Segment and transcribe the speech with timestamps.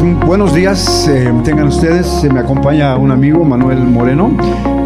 [0.00, 2.24] pues buenos días, eh, tengan ustedes.
[2.24, 4.34] me acompaña un amigo, Manuel Moreno.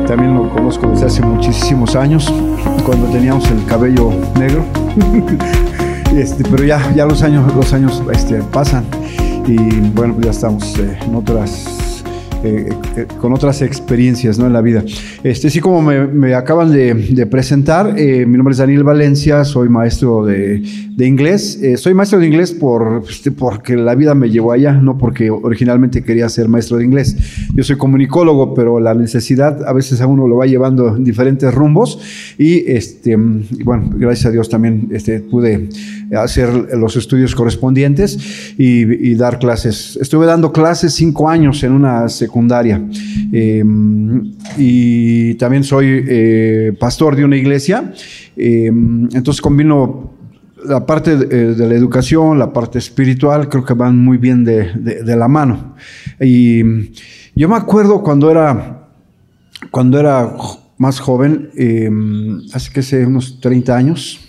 [0.05, 2.33] También lo conozco desde hace muchísimos años,
[2.85, 4.65] cuando teníamos el cabello negro.
[6.17, 8.85] este, pero ya, ya los años, los años este, pasan
[9.47, 9.57] y
[9.91, 11.76] bueno, ya estamos eh, en otras
[12.45, 14.47] eh, eh, con otras experiencias ¿no?
[14.47, 14.85] en la vida.
[15.25, 20.25] Este, sí, como me, acaban de, presentar, eh, mi nombre es Daniel Valencia, soy maestro
[20.25, 20.63] de,
[20.99, 21.61] inglés.
[21.77, 26.03] soy maestro de inglés por, este, porque la vida me llevó allá, no porque originalmente
[26.05, 27.17] quería ser maestro de inglés.
[27.55, 31.53] Yo soy comunicólogo, pero la necesidad a veces a uno lo va llevando en diferentes
[31.53, 31.99] rumbos
[32.39, 35.69] y, este, bueno, gracias a Dios también este, pude
[36.15, 39.99] hacer los estudios correspondientes y, dar clases.
[40.01, 42.26] Estuve dando clases cinco años en una secundaria
[43.33, 47.93] em, y también soy eh, pastor de una iglesia.
[48.37, 50.15] Em, entonces combino
[50.65, 55.17] la parte de, la educación, la parte espiritual, creo que van muy bien de, de,
[55.17, 55.75] la mano.
[56.21, 56.63] Y
[57.35, 58.89] yo me acuerdo cuando era,
[59.71, 60.35] cuando era
[60.79, 61.91] más joven, eh,
[62.53, 64.26] hace que sé, unos 30 años,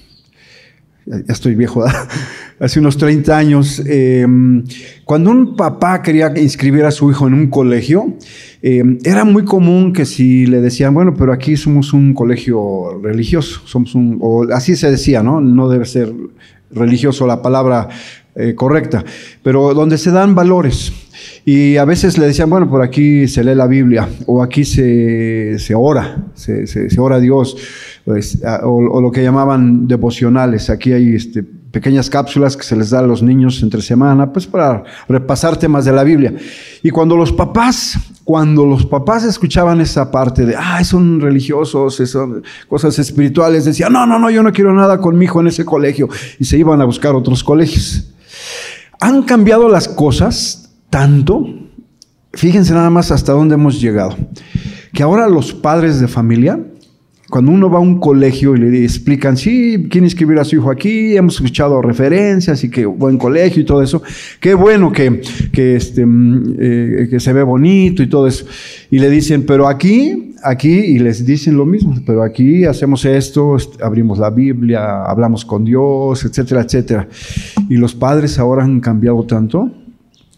[1.08, 1.86] ya estoy viejo,
[2.60, 4.64] hace unos 30 años, em,
[5.06, 8.14] cuando un papá quería inscribir a su hijo en un colegio,
[8.62, 13.62] em, era muy común que si le decían, bueno, pero aquí somos un colegio religioso,
[13.66, 15.40] somos un, o así se decía, ¿no?
[15.40, 16.14] No debe ser
[16.72, 17.88] religioso la palabra
[18.36, 19.06] eh, correcta,
[19.42, 20.92] pero donde se dan valores.
[21.46, 25.58] Y a veces le decían, bueno, por aquí se lee la Biblia, o aquí se,
[25.76, 27.56] ora, se, se, ora a Dios,
[28.04, 30.70] pues, o, lo que llamaban devocionales.
[30.70, 34.46] Aquí hay este, pequeñas cápsulas que se les da a los niños entre semana, pues
[34.46, 36.34] para repasar temas de la Biblia.
[36.84, 42.44] Y cuando los papás, cuando los papás escuchaban esa parte de, ah, son religiosos, son
[42.68, 45.64] cosas espirituales, decían, no, no, no, yo no quiero nada con mi hijo en ese
[45.64, 46.10] colegio.
[46.40, 48.12] Y se iban a buscar otros colegios.
[49.00, 51.46] Han cambiado las cosas tanto,
[52.34, 54.16] fíjense nada más hasta dónde hemos llegado,
[54.94, 56.60] que ahora los padres de familia,
[57.30, 60.72] cuando uno va a un colegio y le explican, sí, quién inscribir a su hijo
[60.72, 64.02] aquí, hemos escuchado referencias y que buen colegio y todo eso,
[64.40, 65.22] qué bueno que,
[65.52, 68.46] que, este, mm, eh, que se ve bonito y todo eso.
[68.90, 73.58] Y le dicen, pero aquí, aquí, y les dicen lo mismo, pero aquí hacemos esto,
[73.82, 77.10] abrimos la Biblia, hablamos con Dios, etcétera, etcétera.
[77.68, 79.70] Y los padres ahora han cambiado tanto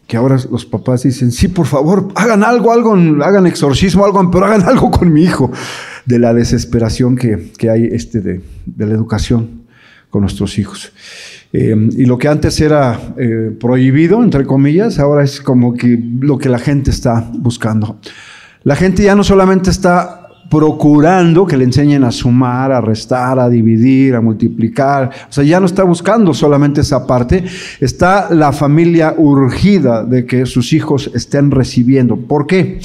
[0.10, 4.44] que ahora los papás dicen, sí, por favor, hagan algo, algo, hagan exorcismo, algo, pero
[4.44, 5.52] hagan algo con mi hijo,
[6.04, 8.42] de la desesperación que, hay este de,
[8.76, 9.66] la educación
[10.10, 10.92] con nuestros hijos.
[11.54, 16.40] Eh, y lo que antes era eh, prohibido, entre comillas, ahora es como que lo
[16.40, 18.00] que la gente está buscando.
[18.64, 23.48] La gente ya no solamente está procurando que le enseñen a sumar, a restar, a
[23.48, 25.12] dividir, a multiplicar.
[25.30, 27.44] O sea, ya no está buscando solamente esa parte,
[27.80, 32.18] está la familia urgida de que sus hijos estén recibiendo.
[32.18, 32.80] ¿Por qué?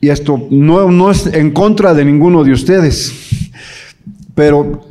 [0.00, 3.50] Y esto no, no es en contra de ninguno de ustedes,
[4.34, 4.84] pero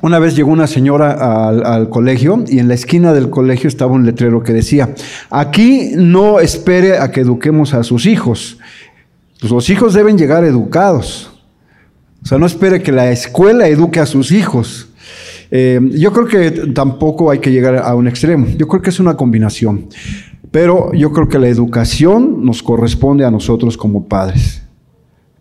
[0.00, 3.92] una vez llegó una señora al, al, colegio y en la esquina del colegio estaba
[3.92, 4.94] un letrero que decía,
[5.28, 8.58] aquí no espere a que eduquemos a sus hijos,
[9.40, 11.30] pues los hijos deben llegar educados.
[12.22, 14.88] O sea, no espere que la escuela eduque a sus hijos.
[15.50, 18.46] Eh, yo creo que tampoco hay que llegar a un extremo.
[18.56, 19.88] Yo creo que es una combinación.
[20.50, 24.62] Pero yo creo que la educación nos corresponde a nosotros como padres.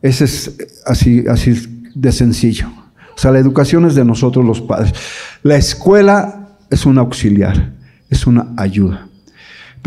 [0.02, 1.56] Ese es así, así
[1.96, 2.68] de sencillo.
[3.16, 4.94] O sea, la educación es de nosotros los padres.
[5.44, 7.74] La escuela es un auxiliar,
[8.10, 9.08] es una ayuda.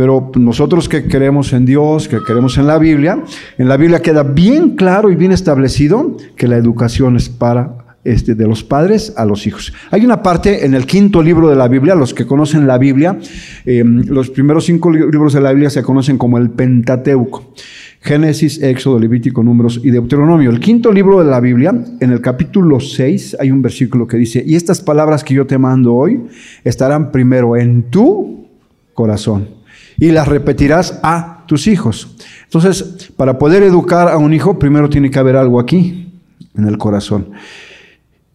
[0.00, 3.22] Pero nosotros que creemos en Dios, que creemos en la Biblia,
[3.59, 8.34] en la Biblia queda bien claro y bien establecido que la educación es para este,
[8.34, 9.75] de los padres a los hijos.
[9.91, 13.19] Hay una parte en el quinto libro de la Biblia, los que conocen la Biblia,
[13.66, 17.53] em, los primeros cinco libros de la Biblia se conocen como el Pentateuco.
[18.00, 20.49] Génesis, Éxodo, Levítico, Números y Deuteronomio.
[20.49, 24.43] El quinto libro de la Biblia, en el capítulo 6, hay un versículo que dice,
[24.46, 26.23] y estas palabras que yo te mando hoy
[26.64, 28.49] estarán primero en tu
[28.94, 29.59] corazón
[30.00, 32.17] y las repetirás a tus hijos.
[32.44, 36.11] Entonces, para poder educar a un hijo, primero tiene que haber algo aquí,
[36.56, 37.32] en el corazón.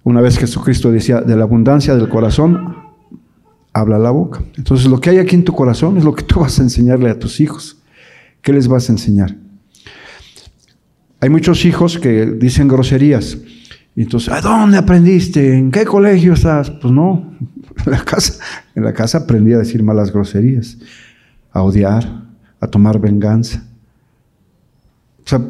[0.03, 2.77] Una vez Jesucristo decía, de la abundancia del corazón,
[3.73, 4.43] habla la boca.
[4.55, 7.09] Entonces, lo que hay aquí en tu corazón es lo que tú vas a enseñarle
[7.09, 7.77] a tus hijos.
[8.43, 9.35] ¿Qué les vas a enseñar?
[11.19, 13.39] Hay muchos hijos que dicen groserías.
[13.95, 15.57] Entonces, ¿a dónde aprendiste?
[15.57, 16.69] ¿En qué colegio estás?
[16.69, 17.33] Pues no,
[17.85, 18.35] en la casa,
[18.75, 20.77] en la casa aprendí a decir malas groserías
[21.55, 22.23] a odiar,
[22.59, 23.63] a tomar venganza.
[25.25, 25.41] O sea,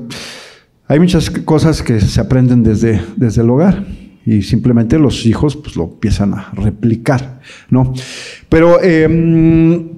[0.88, 3.86] hay muchas cosas que se aprenden desde, desde el hogar
[4.26, 7.94] y simplemente los hijos pues, lo empiezan a replicar, ¿no?
[8.48, 9.96] Pero em,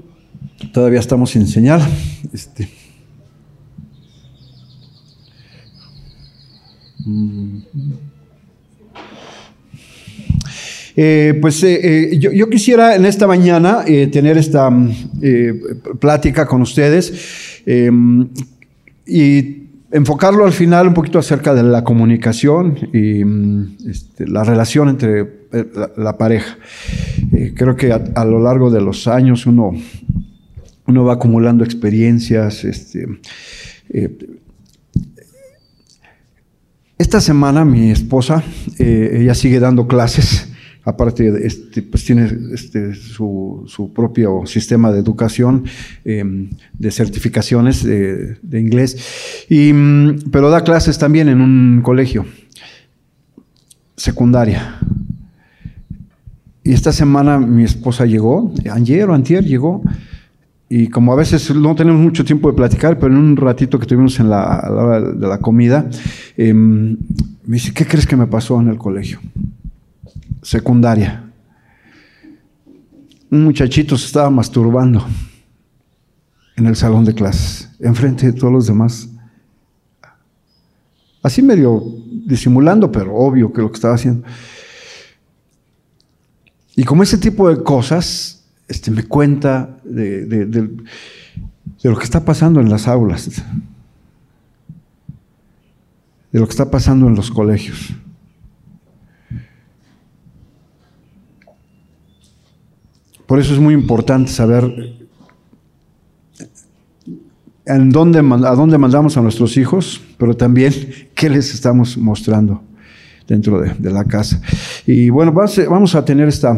[0.74, 1.82] Todavía estamos sin señal.
[2.34, 2.68] Este.
[7.06, 7.60] Mm.
[11.00, 14.92] Eh, pues eh, eh, yo, quisiera en esta mañana tener esta mm,
[16.00, 17.62] plática con ustedes
[19.06, 19.58] y
[19.92, 25.46] enfocarlo al final un poquito acerca de la comunicación y mm, este, la relación entre
[25.96, 26.58] la, pareja.
[27.56, 29.74] creo que a, lo largo de los años uno,
[30.88, 32.66] uno va acumulando experiencias.
[32.66, 33.08] Este,
[36.98, 38.44] esta semana mi esposa,
[38.80, 40.47] ella sigue dando clases
[40.88, 45.66] aparte este, pues tiene este, su, propio sistema de educación,
[46.06, 46.50] em,
[46.80, 52.26] de certificaciones de, inglés, y, mm, pero da clases también en un colegio,
[53.98, 54.80] secundaria.
[56.64, 59.84] Y esta semana mi esposa llegó, ayer o antier llegó,
[60.70, 63.86] y como a veces no tenemos mucho tiempo de platicar, pero en un ratito que
[63.86, 65.90] tuvimos en la, a la hora de la comida,
[66.38, 66.98] em,
[67.46, 69.20] me dice, ¿qué crees que me pasó en el colegio?
[70.48, 71.30] Secundaria.
[73.30, 75.06] Un muchachito se estaba masturbando
[76.56, 79.10] en el salón de clases, enfrente de todos los demás.
[81.22, 81.84] Así medio
[82.26, 84.26] disimulando, pero obvio que lo que estaba haciendo.
[86.78, 90.70] Y como ese tipo de cosas, este, me cuenta de, de
[91.84, 93.44] lo que está pasando en las aulas,
[96.32, 97.94] de lo que está pasando en los colegios.
[103.28, 104.98] Por eso es muy importante saber
[107.68, 108.22] a dónde
[108.78, 110.74] mandamos a nuestros hijos, pero también
[111.14, 112.64] qué les estamos mostrando
[113.28, 114.42] dentro de, la casa.
[114.86, 116.58] Y bueno, vamos a tener esta,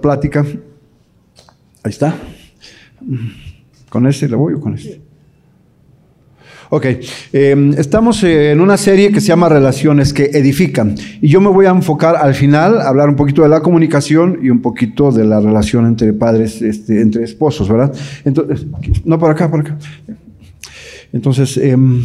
[0.00, 0.46] plática.
[1.82, 2.16] Ahí está.
[3.90, 5.02] ¿Con este le voy con este?
[6.74, 6.86] Ok,
[7.32, 10.96] em, estamos en una serie que se llama Relaciones que Edifican.
[11.22, 14.50] Y yo me voy a enfocar al final, hablar un poquito de la comunicación y
[14.50, 17.94] un poquito de la relación entre padres, este, entre esposos, ¿verdad?
[18.24, 18.66] Entonces,
[19.04, 19.78] no, por acá, por acá.
[21.12, 22.02] Entonces, em,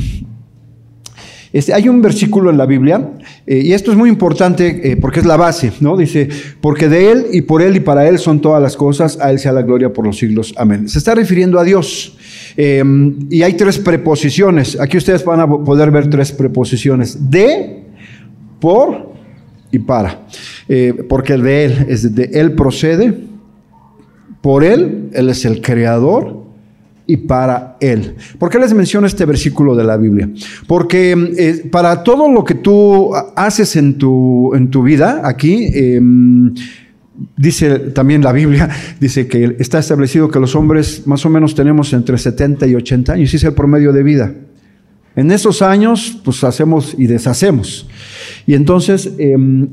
[1.52, 3.14] este, hay un versículo en la Biblia,
[3.48, 5.98] eh, y esto es muy importante eh, porque es la base, ¿no?
[5.98, 6.30] Dice,
[6.62, 9.40] porque de Él y por Él y para Él son todas las cosas, a Él
[9.40, 10.54] sea la gloria por los siglos.
[10.58, 10.88] Amén.
[10.88, 12.19] Se está refiriendo a Dios.
[12.62, 14.78] Em, y hay tres preposiciones.
[14.78, 17.32] Aquí ustedes van a poder ver tres preposiciones.
[17.32, 17.86] De,
[18.60, 19.14] por
[19.72, 20.28] y para.
[20.68, 23.18] Eh, porque el de Él es de Él procede,
[24.42, 26.44] por Él, Él es el creador
[27.08, 28.16] y para Él.
[28.38, 30.30] ¿Por qué les menciono este versículo de la Biblia?
[30.68, 36.54] Porque eh, para todo lo que tú haces en tu, en tu vida aquí, em,
[37.36, 38.70] dice también la Biblia,
[39.00, 43.14] dice que está establecido que los hombres más o menos tenemos entre 70 y 80
[43.14, 44.34] años, y es el promedio de vida.
[45.16, 47.88] En esos años, pues hacemos y deshacemos.
[48.48, 49.68] Y entonces, em,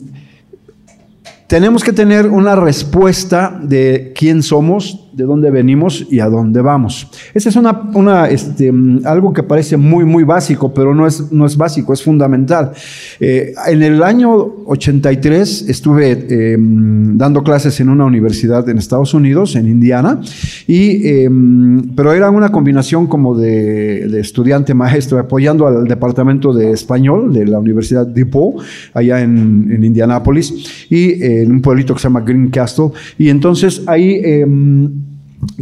[1.46, 7.08] tenemos que tener una respuesta de quién somos, de dónde venimos y a dónde vamos.
[7.32, 8.70] Ese es una, este,
[9.04, 12.72] algo que parece muy, muy básico, pero no es, no es básico, es fundamental.
[13.18, 14.30] Eh, en el año
[14.66, 20.20] 83 estuve em, dando clases en una universidad en Estados Unidos, en Indiana,
[20.66, 27.32] y, em, pero era una combinación como de, estudiante maestro, apoyando al departamento de español
[27.32, 28.56] de la Universidad DePaul,
[28.92, 32.90] allá en, en Indianápolis, y en un pueblito que se llama Green Castle.
[33.16, 34.20] Y entonces ahí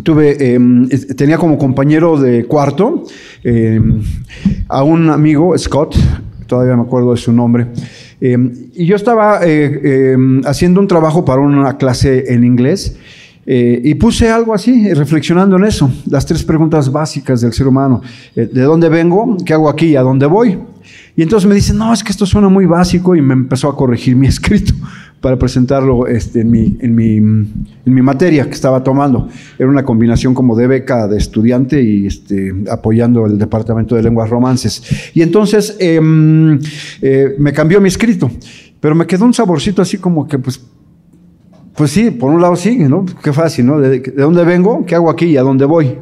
[0.02, 3.04] tuve, em, tenía como compañero de cuarto
[3.42, 4.02] em,
[4.68, 5.96] a un amigo, Scott,
[6.46, 7.68] todavía me acuerdo de su nombre,
[8.20, 12.96] em, y yo estaba eh, haciendo un trabajo para una clase en inglés.
[13.46, 18.00] Eh, y puse algo así, reflexionando en eso, las tres preguntas básicas del ser humano.
[18.34, 19.36] Eh, ¿De dónde vengo?
[19.44, 19.96] ¿Qué hago aquí?
[19.96, 20.58] ¿A dónde voy?
[21.16, 23.76] Y entonces me dice, no, es que esto suena muy básico y me empezó a
[23.76, 24.74] corregir mi escrito
[25.24, 29.26] para presentarlo este, en, mi, en, mi, en, mi, materia que estaba tomando.
[29.58, 34.28] Era una combinación como de beca de estudiante y este, apoyando el Departamento de Lenguas
[34.28, 34.82] Romances.
[35.14, 36.60] Y entonces em,
[37.00, 38.30] eh, me cambió mi escrito,
[38.78, 40.60] pero me quedó un saborcito así como que, pues,
[41.74, 43.06] pues sí, por un lado sí, ¿no?
[43.22, 43.80] Qué fácil, ¿no?
[43.80, 44.84] ¿De, dónde vengo?
[44.84, 45.24] ¿Qué hago aquí?
[45.24, 45.96] ¿Y a dónde voy?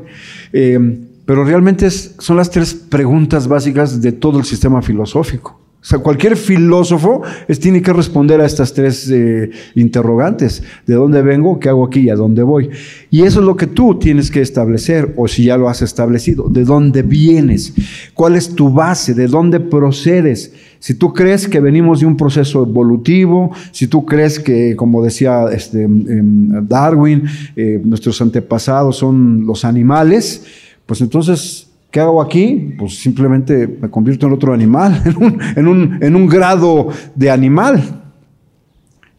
[0.52, 5.61] Em, pero realmente son las tres preguntas básicas de todo el sistema filosófico.
[5.82, 7.22] O sea, cualquier filósofo
[7.60, 10.62] tiene que responder a estas tres eh, interrogantes.
[10.86, 11.58] ¿De dónde vengo?
[11.58, 12.02] ¿Qué hago aquí?
[12.02, 12.70] ¿Y a dónde voy?
[13.10, 16.48] Y eso es lo que tú tienes que establecer, o si ya lo has establecido.
[16.48, 17.74] ¿De dónde vienes?
[18.14, 19.12] ¿Cuál es tu base?
[19.12, 20.52] ¿De dónde procedes?
[20.78, 25.46] Si tú crees que venimos de un proceso evolutivo, si tú crees que, como decía
[25.52, 27.24] este, em, Darwin,
[27.56, 30.44] eh, nuestros antepasados son los animales,
[30.86, 32.74] pues entonces, ¿qué hago aquí?
[32.76, 35.00] Pues simplemente me convierto en otro animal,
[35.56, 38.02] en un, en un grado de animal.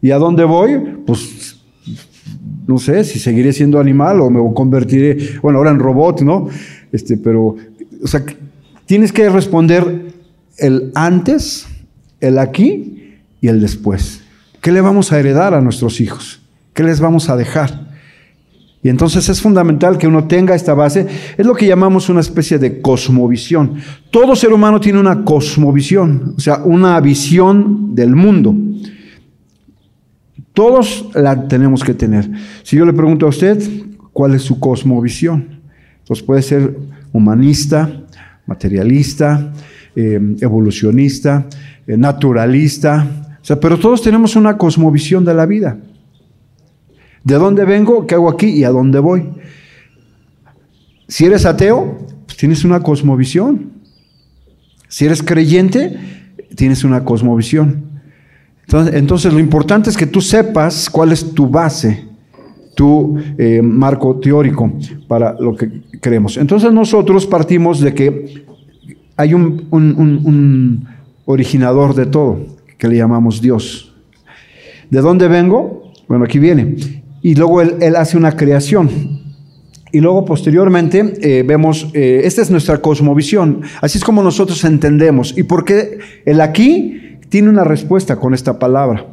[0.02, 0.78] ¿Y a dónde voy?
[1.06, 1.56] Pues
[2.66, 6.48] no sé si seguiré siendo animal o me convertiré, bueno, ahora en robot, ¿no?
[6.92, 7.56] Este, pero,
[8.02, 8.24] o sea,
[8.86, 10.12] tienes que responder
[10.58, 11.66] el antes,
[12.20, 14.22] el aquí y el después.
[14.60, 16.42] ¿Qué le vamos a heredar a nuestros hijos?
[16.72, 17.93] ¿Qué les vamos a dejar?
[18.84, 21.06] Y entonces es fundamental que uno tenga esta base.
[21.38, 23.76] Es lo que llamamos una especie de cosmovisión.
[24.10, 28.54] Todo ser humano tiene una cosmovisión, o sea, una visión del mundo.
[30.52, 32.30] Todos la tenemos que tener.
[32.62, 33.58] Si yo le pregunto a usted,
[34.12, 35.62] ¿cuál es su cosmovisión?
[36.06, 36.76] Pues puede ser
[37.10, 37.90] humanista,
[38.44, 39.50] materialista,
[39.96, 41.46] eh, evolucionista,
[41.86, 43.06] eh, naturalista,
[43.40, 45.78] o sea, pero todos tenemos una cosmovisión de la vida.
[47.24, 48.06] ¿De dónde vengo?
[48.06, 48.48] ¿Qué hago aquí?
[48.48, 49.28] ¿Y a dónde voy?
[51.08, 53.72] Si eres ateo, pues tienes una cosmovisión.
[54.88, 55.98] Si eres creyente,
[56.54, 57.84] tienes una cosmovisión.
[58.92, 62.04] Entonces, lo importante es que tú sepas cuál es tu base,
[62.74, 64.72] tu eh, marco teórico
[65.06, 66.36] para lo que creemos.
[66.36, 68.44] Entonces nosotros partimos de que
[69.16, 70.88] hay un,
[71.26, 72.38] originador de todo,
[72.76, 73.94] que le llamamos Dios.
[74.90, 75.92] ¿De dónde vengo?
[76.08, 77.03] Bueno, aquí viene.
[77.24, 78.90] Y luego él, hace una creación.
[79.90, 85.32] Y luego posteriormente eh, vemos, eh, esta es nuestra cosmovisión, así es como nosotros entendemos.
[85.34, 89.06] ¿Y por qué el aquí tiene una respuesta con esta palabra?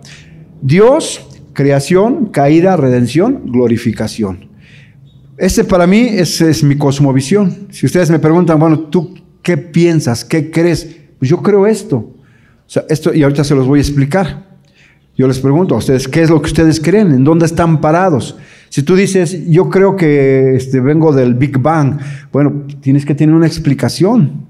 [0.62, 4.50] Dios, creación, caída, redención, glorificación.
[5.38, 7.70] Este para mí es, es mi cosmovisión.
[7.72, 10.24] Si ustedes me preguntan, bueno, ¿tú ¿Qué piensas?
[10.24, 10.98] ¿Qué crees?
[11.18, 12.13] Pues yo creo esto.
[12.88, 14.50] Esto, y ahorita se los voy a explicar.
[15.22, 17.12] Yo les pregunto a ustedes, ¿qué es lo que ustedes creen?
[17.12, 18.36] ¿En dónde están parados?
[18.70, 22.00] Si tú dices, yo creo que este, vengo del Big Bang,
[22.32, 24.48] bueno, tienes que tener una explicación.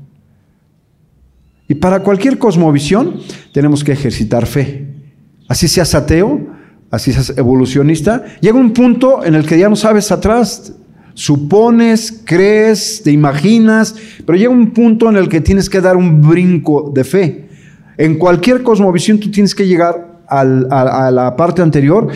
[1.67, 3.19] Y para cualquier cosmovisión
[3.51, 4.87] tenemos que ejercitar fe.
[5.49, 6.39] Así seas ateo,
[6.89, 10.73] así seas evolucionista, llega un punto en el que ya no sabes atrás,
[11.15, 13.93] Supones, crees, te imaginas,
[14.25, 17.49] pero llega un punto en el que tienes que dar un brinco de fe.
[17.97, 22.07] En cualquier cosmovisión tú tienes que llegar a, la parte anterior,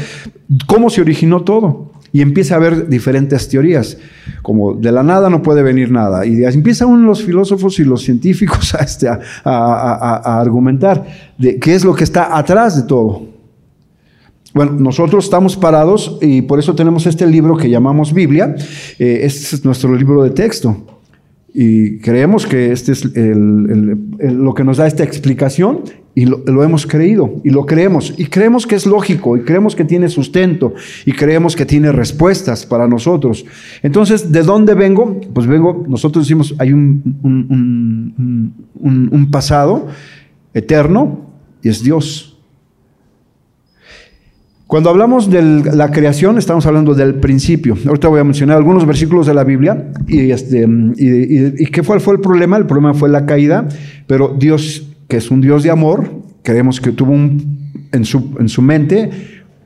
[0.66, 1.92] cómo se originó todo.
[2.12, 3.98] Y empieza a haber diferentes teorías,
[4.42, 6.26] como de la nada no puede venir nada.
[6.26, 11.06] Y empiezan los filósofos y los científicos a, este, a argumentar
[11.38, 13.36] de qué es lo que está atrás de todo.
[14.56, 18.56] Bueno, nosotros estamos parados y por eso tenemos este libro que llamamos Biblia.
[18.98, 21.02] Eh, este es nuestro libro de texto.
[21.54, 25.82] Y creemos que este es lo que nos da esta explicación
[26.16, 28.14] y lo, hemos creído y lo creemos.
[28.18, 30.74] Y creemos que es lógico y creemos que tiene sustento
[31.06, 33.46] y creemos que tiene respuestas para nosotros.
[33.84, 35.20] Entonces, ¿de dónde vengo?
[35.34, 39.88] Pues vengo, nosotros decimos, hay un, un pasado
[40.54, 41.30] eterno
[41.62, 42.36] y es Dios.
[44.68, 47.78] Cuando hablamos de la creación, estamos hablando del principio.
[47.86, 49.92] Ahorita voy a mencionar algunos versículos de la Biblia.
[50.08, 50.68] ¿Y, este,
[50.98, 52.58] y, qué fue, fue el problema?
[52.58, 53.68] El problema fue la caída,
[54.08, 56.10] pero Dios, que es un Dios de amor,
[56.42, 59.10] creemos que tuvo en, su, en su mente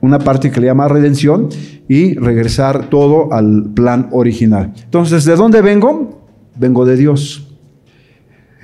[0.00, 1.48] una parte que le llama redención
[1.88, 4.72] y regresar todo al plan original.
[4.84, 6.26] Entonces, ¿de dónde vengo?
[6.56, 7.48] Vengo de Dios.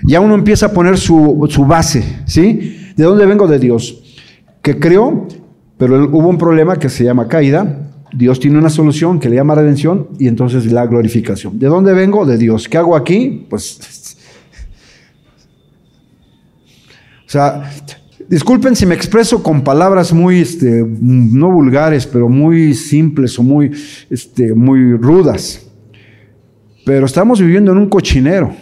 [0.04, 2.92] Ya uno empieza a poner su, su base, ¿sí?
[2.96, 4.02] ¿De dónde vengo de Dios?
[4.62, 5.26] Que creó
[5.78, 7.92] pero hubo un problema que se llama caída.
[8.12, 11.58] Dios tiene una solución que le llama redención y entonces la glorificación.
[11.58, 12.24] ¿De dónde vengo?
[12.24, 12.68] De Dios.
[12.68, 13.46] ¿Qué hago aquí?
[13.50, 14.16] Pues...
[17.25, 17.70] O sea,
[18.28, 23.72] disculpen si me expreso con palabras muy, este, no vulgares, pero muy simples o muy,
[24.10, 25.66] este, muy rudas.
[26.84, 28.54] Pero estamos viviendo en un cochinero.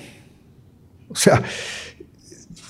[1.08, 1.42] O sea,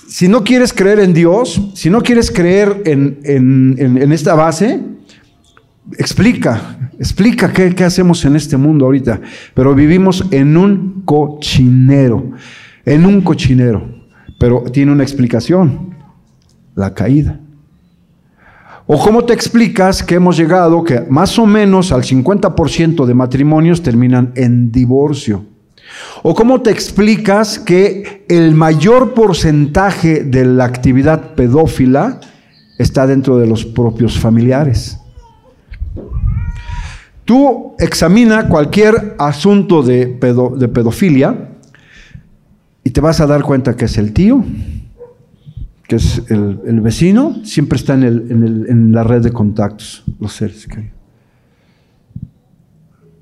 [0.07, 4.81] si no quieres creer en Dios, si no quieres creer en, esta base,
[5.97, 9.21] explica, explica qué, qué, hacemos en este mundo ahorita.
[9.53, 12.31] Pero vivimos en un cochinero,
[12.85, 13.95] en un cochinero.
[14.39, 15.94] Pero tiene una explicación,
[16.75, 17.39] la caída.
[18.87, 23.81] ¿O cómo te explicas que hemos llegado que más o menos al 50% de matrimonios
[23.81, 25.45] terminan en divorcio?
[26.21, 32.19] ¿O cómo te explicas que el mayor porcentaje de la actividad pedófila
[32.77, 34.99] está dentro de los propios familiares?
[37.25, 41.49] Tú examina cualquier asunto de, pedofilia
[42.83, 44.43] y te vas a dar cuenta que es el tío,
[45.87, 50.95] que es el, vecino, siempre está en, en, la red de contactos, los seres que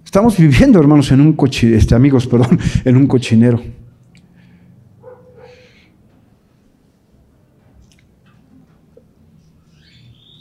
[0.05, 3.59] Estamos viviendo, hermanos, en un cochinero, este, amigos, perdón, en un cochinero.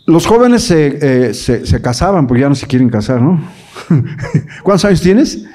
[0.04, 3.42] Los jóvenes se, se, casaban porque ya no se quieren casar, ¿no?
[4.62, 5.46] ¿Cuántos años tienes?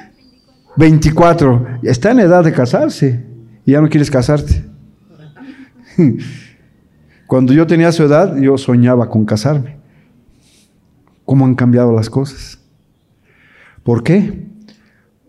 [0.78, 1.80] 24.
[1.84, 3.24] Está en edad de casarse
[3.66, 4.66] y ya no quieres casarte.
[7.28, 9.76] Cuando yo tenía su edad, yo soñaba con casarme.
[11.26, 12.60] ¿Cómo han cambiado las cosas?
[13.84, 14.48] ¿Por qué?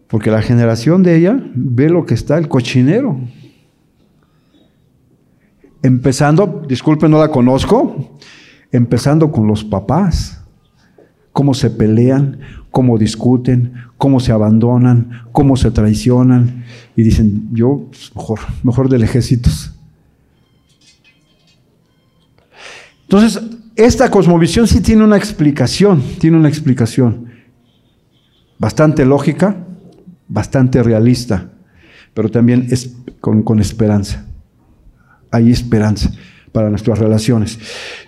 [0.07, 3.19] Porque la generación de ella ve lo que está el cochinero.
[5.83, 8.19] Empezando, disculpen, no la conozco,
[8.71, 10.45] empezando con los papás,
[11.33, 12.39] cómo se pelean,
[12.71, 16.65] cómo discuten, cómo se abandonan, cómo se traicionan
[16.95, 19.51] y dicen, yo pues, mejor, mejor del ejército.
[23.09, 23.41] Entonces,
[23.75, 27.31] esta cosmovisión sí tiene una explicación, tiene una explicación
[28.59, 29.57] bastante lógica,
[30.29, 31.49] bastante realista,
[32.13, 34.27] pero también es con, con esperanza.
[35.31, 36.11] Hay esperanza
[36.53, 37.59] para nuestras relaciones.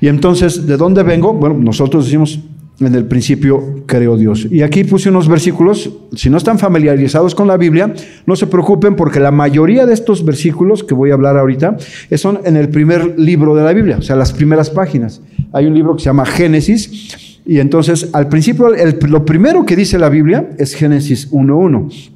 [0.03, 1.33] Y entonces, ¿de dónde vengo?
[1.33, 2.39] Bueno, nosotros decimos,
[2.81, 4.47] en el principio creó Dios.
[4.51, 7.93] Y aquí puse unos versículos, si no están familiarizados con la Biblia,
[8.27, 11.77] no se preocupen porque la mayoría de estos versículos que voy a hablar ahorita
[12.17, 15.21] son en el primer libro de la Biblia, o sea, las primeras páginas.
[15.53, 18.69] Hay un libro que se llama Génesis y entonces al principio
[19.09, 22.11] lo primero que dice la Biblia es Génesis 1.1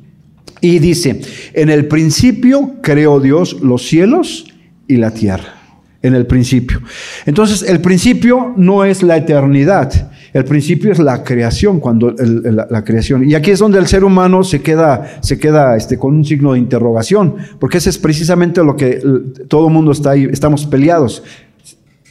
[0.60, 1.20] y dice,
[1.52, 4.46] en el principio creó Dios los cielos
[4.88, 5.64] y la tierra
[6.04, 6.82] en el principio.
[7.24, 13.26] Entonces, el principio no es la eternidad, el principio es la creación, cuando la, creación.
[13.26, 16.54] Y aquí es donde el ser humano se queda, se queda este, con un signo
[16.54, 19.00] de interrogación, porque ese es precisamente lo que
[19.46, 21.22] todo el mundo está ahí, estamos peleados.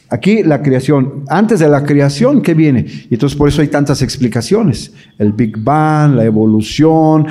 [0.09, 2.85] Aquí la creación, antes de la creación, ¿qué viene?
[3.09, 4.93] Y entonces por eso hay tantas explicaciones.
[5.17, 7.25] El Big Bang, la evolución,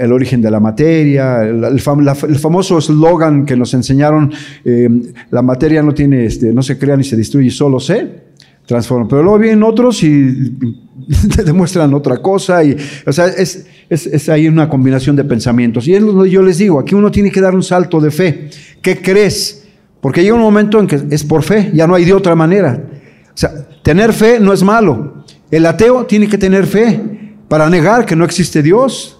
[0.00, 4.32] el origen de la materia, el, famoso eslogan que nos enseñaron,
[4.64, 4.88] eh,
[5.30, 8.21] la materia no tiene, este, no se crea ni se destruye, solo se
[8.66, 9.08] transforma.
[9.08, 10.52] Pero luego vienen otros y
[11.36, 12.62] te demuestran otra cosa.
[12.64, 15.86] Y, o sea, es, es, es ahí una combinación de pensamientos.
[15.88, 18.50] Y es lo yo les digo, aquí uno tiene que dar un salto de fe.
[18.80, 19.64] ¿Qué crees?
[20.00, 22.82] Porque llega un momento en que es por fe, ya no hay de otra manera.
[23.28, 25.24] O sea, tener fe no es malo.
[25.50, 27.00] El ateo tiene que tener fe
[27.48, 29.18] para negar que no existe Dios.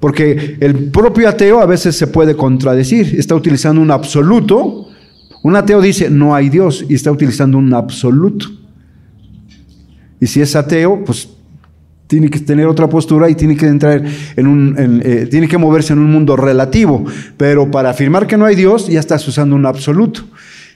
[0.00, 3.14] Porque el propio ateo a veces se puede contradecir.
[3.18, 4.88] Está utilizando un absoluto.
[5.44, 8.46] Un ateo dice, no hay Dios, y está utilizando un absoluto.
[10.18, 11.28] Y si es ateo, pues
[12.06, 14.02] tiene que tener otra postura y tiene que entrar
[14.36, 17.04] en un, eh, tiene que moverse en un mundo relativo.
[17.36, 20.22] Pero para afirmar que no hay Dios, ya estás usando un absoluto.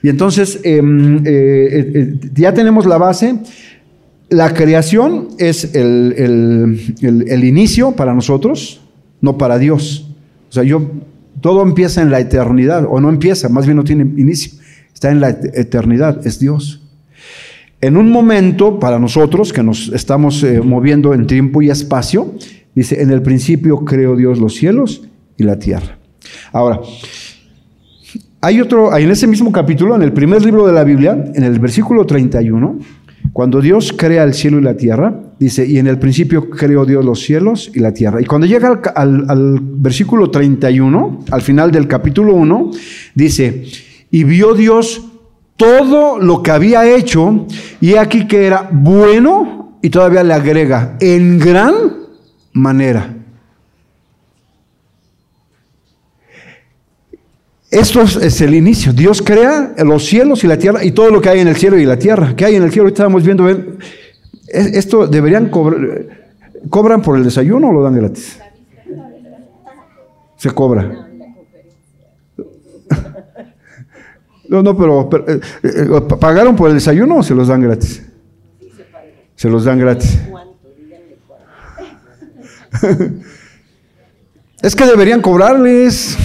[0.03, 3.39] Y entonces em, eh, eh, ya tenemos la base.
[4.29, 6.13] La creación es el,
[7.01, 8.81] el, inicio para nosotros,
[9.19, 10.05] no para Dios.
[10.47, 10.91] O sea, yo,
[11.41, 14.58] todo empieza en la eternidad, o no empieza, más bien no tiene inicio.
[14.99, 16.81] Está en la eternidad, es Dios.
[17.79, 22.33] En un momento, para nosotros que nos estamos eh, moviendo en tiempo y espacio,
[22.75, 25.03] dice, en el principio creó Dios los cielos
[25.37, 25.97] y la tierra.
[26.51, 26.81] Ahora,
[28.41, 31.57] hay otro, en ese mismo capítulo, en el primer libro de la Biblia, en el
[31.59, 32.79] versículo 31,
[33.31, 37.05] cuando Dios crea el cielo y la tierra, dice, y en el principio creó Dios
[37.05, 38.21] los cielos y la tierra.
[38.21, 42.71] Y cuando llega al, al versículo 31, al final del capítulo 1,
[43.15, 43.63] dice,
[44.11, 45.01] y vio Dios
[45.57, 47.45] todo lo que había hecho
[47.81, 51.75] y aquí que era bueno y todavía le agrega en gran
[52.53, 53.15] manera.
[57.71, 58.93] Esto es, el inicio.
[58.93, 61.77] Dios crea los cielos y la tierra y todo lo que hay en el cielo
[61.77, 62.35] y la tierra.
[62.35, 62.85] ¿Qué hay en el cielo?
[62.85, 63.47] Ahorita estamos viendo.
[64.47, 66.17] Esto deberían cobrar.
[66.69, 68.39] ¿Cobran por el desayuno o lo dan gratis?
[70.35, 71.08] Se cobra.
[74.49, 75.87] No, no, pero, eh, eh,
[76.19, 78.03] ¿pagaron por el desayuno o se los dan gratis?
[79.35, 80.19] Se los dan gratis.
[84.61, 86.17] es que deberían cobrarles.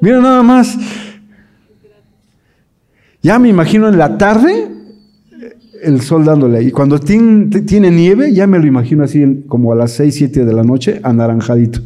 [0.00, 0.76] Mira nada más.
[3.22, 4.68] Ya me imagino en la tarde
[5.82, 6.62] el sol dándole.
[6.62, 10.52] Y cuando tiene, nieve, ya me lo imagino así como a las 6, 7 de
[10.52, 11.80] la noche, anaranjadito.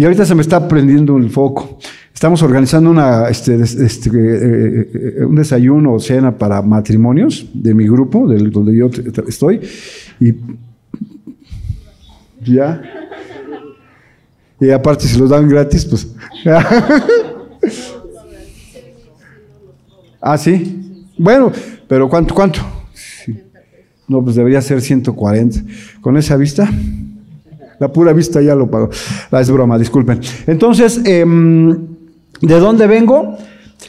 [0.00, 1.78] Y ahorita se me está prendiendo el foco.
[2.14, 7.84] Estamos organizando una, este, este, eh, eh, un desayuno o cena para matrimonios de mi
[7.84, 8.88] grupo, del, donde yo
[9.28, 9.60] estoy.
[10.18, 10.32] Y
[12.50, 12.80] ya.
[14.58, 16.08] Y aparte, si los dan gratis, pues.
[20.18, 21.04] ah, sí.
[21.18, 21.52] Bueno,
[21.86, 22.34] pero ¿cuánto?
[22.34, 22.60] ¿Cuánto?
[24.08, 25.60] No, pues debería ser 140.
[26.00, 26.70] ¿Con esa vista?
[27.80, 28.90] La pura vista ya lo pago.
[29.30, 30.20] La es broma, disculpen.
[30.46, 31.70] Entonces, em,
[32.40, 33.38] ¿de dónde vengo?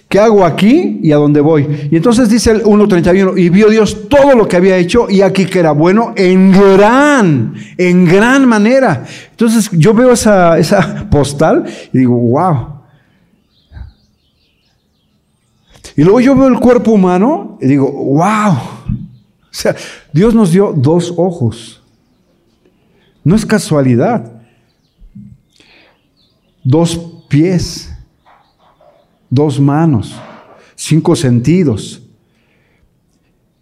[0.08, 1.90] ¿Qué hago aquí y a dónde voy?
[1.92, 5.46] Y entonces dice el 1.31, y vio Dios todo lo que había hecho y aquí
[5.46, 9.06] que era bueno en gran, en gran manera.
[9.32, 12.68] Entonces yo veo esa, esa postal y digo, wow.
[15.98, 18.54] Y luego yo veo el cuerpo humano y digo, wow.
[18.54, 19.76] O sea,
[20.14, 21.81] Dios nos dio dos ojos.
[23.24, 24.42] No es casualidad.
[26.64, 26.98] Dos
[27.30, 27.92] pies
[29.32, 30.14] dos manos,
[30.76, 32.04] cinco sentidos.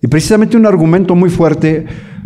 [0.01, 1.85] Y precisamente un argumento muy fuerte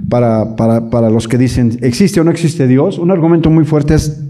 [0.09, 2.97] para, para, los que dicen, ¿existe o no existe Dios?
[2.97, 4.23] Un argumento muy fuerte es,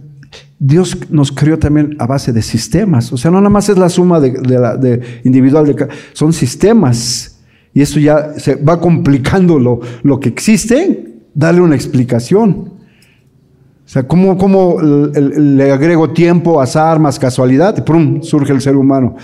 [0.59, 3.13] Dios nos creó también a base de sistemas.
[3.13, 7.37] O sea, no nada más es la suma de, de, individual, de, son sistemas.
[7.73, 12.71] Y eso ya se va complicando lo, lo que existe, darle una explicación.
[13.85, 17.75] O sea, ¿cómo, le agrego tiempo, azar, más casualidad?
[17.77, 18.21] Y ¡prum!
[18.21, 19.15] surge el ser humano.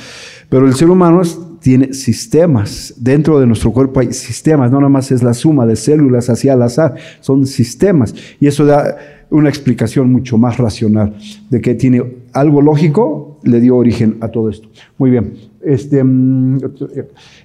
[0.49, 1.21] Pero el ser humano
[1.61, 2.93] tiene sistemas.
[2.97, 4.71] Dentro de nuestro cuerpo hay sistemas.
[4.71, 6.95] No nada más es la suma de células hacia el azar.
[7.21, 8.13] Son sistemas.
[8.39, 8.97] Y eso da
[9.29, 11.15] una explicación mucho más racional
[11.49, 14.67] de que tiene algo lógico, le dio origen a todo esto.
[14.97, 15.33] Muy bien.
[15.61, 16.59] Este, mm,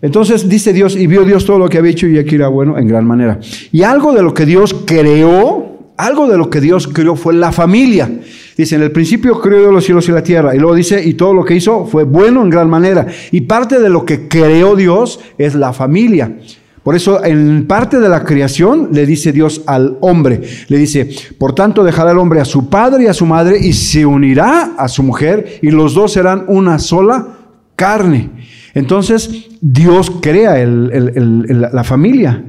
[0.00, 2.79] entonces dice Dios, y vio Dios todo lo que había hecho y aquí era bueno
[2.79, 3.38] en gran manera.
[3.72, 5.63] Y algo de lo que Dios creó,
[5.96, 8.11] algo de lo que Dios creó fue la familia.
[8.57, 10.54] Dice, en el principio creó los cielos y la tierra.
[10.54, 13.07] Y luego dice, y todo lo que hizo fue bueno en gran manera.
[13.33, 16.37] Y parte de lo que creó Dios es la familia.
[16.85, 21.54] Por eso en parte de la creación le dice Dios al hombre, le dice, por
[21.54, 24.87] tanto dejará el hombre a su padre y a su madre y se unirá a
[24.88, 27.26] su mujer y los dos serán una sola
[27.74, 28.30] carne.
[28.74, 32.44] Entonces Dios crea la familia.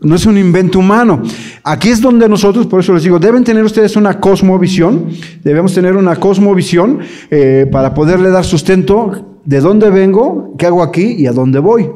[0.00, 1.22] No es un invento humano.
[1.64, 5.08] Aquí es donde nosotros, por eso les digo, deben tener ustedes una cosmovisión,
[5.42, 11.16] debemos tener una cosmovisión eh, para poderle dar sustento de dónde vengo, qué hago aquí
[11.18, 11.90] y a dónde voy.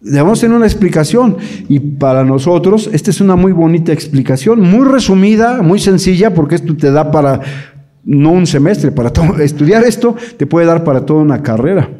[0.00, 1.36] Debemos tener una explicación
[1.68, 6.74] y para nosotros esta es una muy bonita explicación, muy resumida, muy sencilla, porque esto
[6.74, 7.40] te da para,
[8.04, 11.90] no un semestre, para todo, estudiar esto te puede dar para toda una carrera.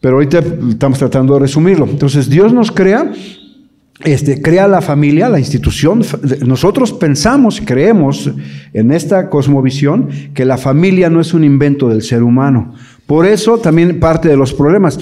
[0.00, 1.86] Pero ahorita estamos tratando de resumirlo.
[1.86, 3.12] Entonces, Dios nos crea,
[4.04, 6.02] este, crea la familia, la institución.
[6.46, 8.30] Nosotros pensamos, creemos
[8.72, 12.74] en esta cosmovisión que la familia no es un invento del ser humano.
[13.06, 14.98] Por eso también parte de los problemas.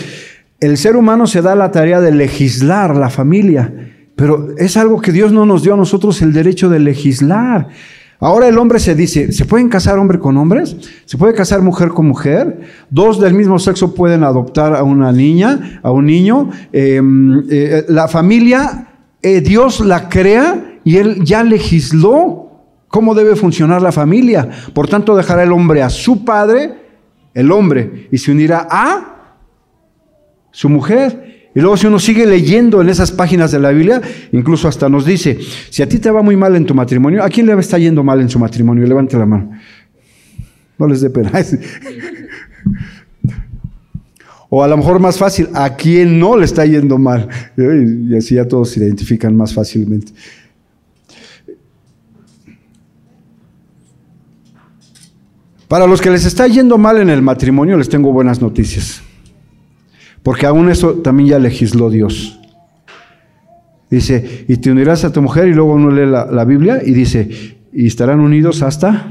[0.61, 5.13] El ser humano se da la tarea de legislar la familia, pero es algo que
[5.13, 7.69] Dios no nos dio a nosotros el derecho de legislar.
[8.21, 10.77] Ahora el hombre se dice, ¿se pueden casar hombre con hombres?
[11.05, 12.61] ¿Se puede casar mujer con mujer?
[12.91, 16.51] Dos del mismo sexo pueden adoptar a una niña, a un niño.
[16.73, 18.89] Em, eh, la familia,
[19.21, 22.45] eh, Dios la crea y Él ya legisló
[22.89, 24.49] cómo debe funcionar la familia.
[24.73, 26.75] Por tanto, dejará el hombre a su padre,
[27.35, 29.39] el hombre, y se unirá a
[30.53, 31.34] su mujer.
[31.55, 34.01] Y luego si uno sigue leyendo en esas páginas de la Biblia,
[34.33, 35.39] incluso hasta nos dice,
[35.71, 38.03] si a ti te va muy mal en tu matrimonio, ¿a quién le está yendo
[38.03, 38.85] mal en su matrimonio?
[38.87, 39.53] Levante la mano.
[40.77, 41.31] No les dé pena.
[44.49, 47.29] o a lo mejor más fácil, ¿a quién no le está yendo mal?
[47.57, 50.13] Y así ya todos se identifican más fácilmente.
[55.69, 59.03] Para los que les está yendo mal en el matrimonio, les tengo buenas noticias.
[60.25, 62.41] Porque aún eso también ya legisló Dios.
[63.91, 67.59] Dice, y te unirás a tu mujer, y luego uno lee la, Biblia y dice,
[67.73, 69.11] y estarán unidos hasta...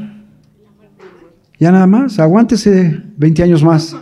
[1.59, 3.95] Ya nada más, aguántese 20 años más.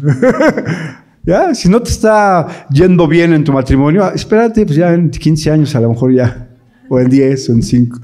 [1.24, 5.50] ya, si no te está yendo bien en tu matrimonio, espérate, pues ya en 15
[5.50, 6.48] años a lo mejor ya,
[6.88, 8.00] o en 10 o en 5.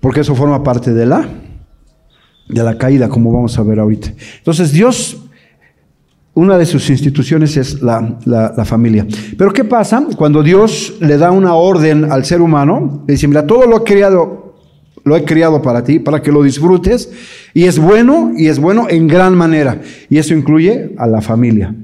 [0.00, 1.28] Porque eso forma parte de la
[2.48, 4.12] de la caída, como vamos a ver ahorita.
[4.38, 5.24] Entonces Dios,
[6.34, 9.06] una de sus instituciones es la, la, familia.
[9.36, 13.04] Pero ¿qué pasa cuando Dios le da una orden al ser humano?
[13.06, 14.56] Le dice, mira, todo lo he creado,
[15.04, 17.10] lo he creado para ti, para que lo disfrutes,
[17.54, 19.80] y es bueno, y es bueno en gran manera.
[20.08, 21.74] Y eso incluye a la familia.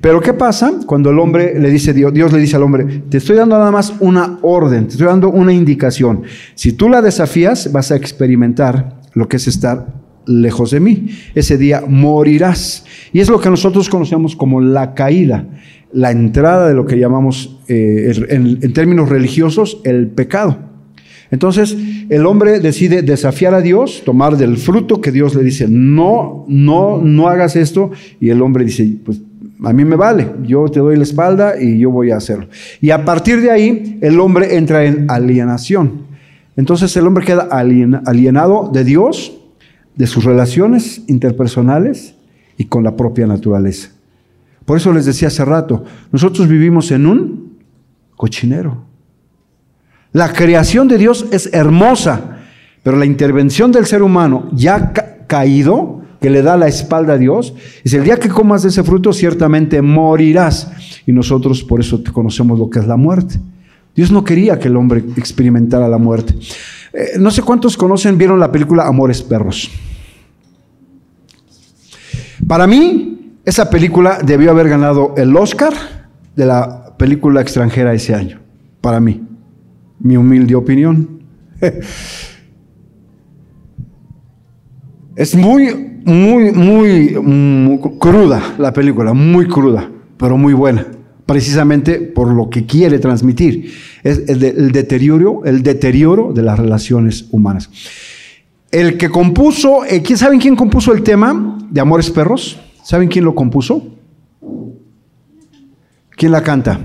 [0.00, 3.16] Pero ¿qué pasa cuando el hombre le dice, Dios, Dios le dice al hombre, te
[3.16, 6.24] estoy dando nada más una orden, te estoy dando una indicación.
[6.54, 11.08] Si tú la desafías, vas a experimentar lo que es estar lejos de mí.
[11.34, 12.84] Ese día morirás.
[13.12, 15.46] Y es lo que nosotros conocemos como la caída.
[15.92, 20.58] la entrada de lo que llamamos eh, en, en términos religiosos el pecado.
[21.30, 21.76] Entonces
[22.10, 27.00] el hombre decide desafiar a Dios, tomar del fruto que Dios le dice, no, no,
[27.00, 29.20] no hagas esto, y el hombre dice, pues
[29.62, 32.48] a mí me vale, yo te doy la espalda y yo voy a hacerlo.
[32.80, 36.02] Y a partir de ahí el hombre entra en alienación.
[36.56, 39.32] Entonces el hombre queda alienado de Dios,
[39.96, 42.14] de sus relaciones interpersonales
[42.56, 43.90] y con la propia naturaleza.
[44.64, 47.58] Por eso les decía hace rato, nosotros vivimos en un
[48.16, 48.84] cochinero.
[50.12, 52.38] La creación de Dios es hermosa,
[52.82, 54.92] pero la intervención del ser humano ya
[55.26, 58.82] caído, que le da la espalda a Dios, es el día que comas de ese
[58.82, 60.70] fruto ciertamente morirás.
[61.06, 63.38] Y nosotros por eso conocemos lo que es la muerte.
[63.94, 66.34] Dios no quería que el hombre experimentara la muerte.
[66.94, 69.70] Eh, no sé cuántos conocen, vieron la película Amores Perros.
[72.46, 75.72] Para mí, esa película debió haber ganado el Oscar
[76.36, 78.40] de la película extranjera ese año.
[78.80, 79.22] Para mí,
[79.98, 81.20] mi humilde opinión.
[85.16, 90.84] Es muy, muy, muy, muy cruda la película, muy cruda, pero muy buena
[91.26, 97.70] precisamente por lo que quiere transmitir, es el, deterioro, el deterioro de las relaciones humanas.
[98.70, 102.58] El que compuso, eh, ¿quién saben quién compuso el tema de Amores Perros?
[102.82, 103.94] ¿Saben quién lo compuso?
[106.10, 106.78] ¿Quién la canta?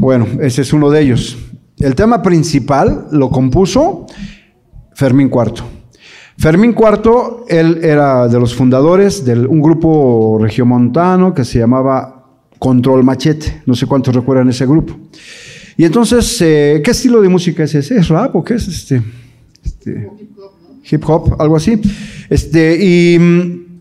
[0.00, 1.36] Bueno, ese es uno de ellos.
[1.78, 4.06] El tema principal lo compuso
[4.94, 5.77] Fermín Cuarto.
[6.38, 12.26] Fermín IV, él era de los fundadores de un grupo regiomontano que se llamaba
[12.60, 13.62] Control Machete.
[13.66, 14.96] No sé cuántos recuerdan ese grupo.
[15.76, 17.96] Y entonces, eh, ¿qué estilo de música es ese?
[17.96, 19.02] ¿Es rap o qué es este?
[19.64, 20.10] este
[20.88, 21.80] hip hop, algo así.
[22.30, 23.80] Este, y mm,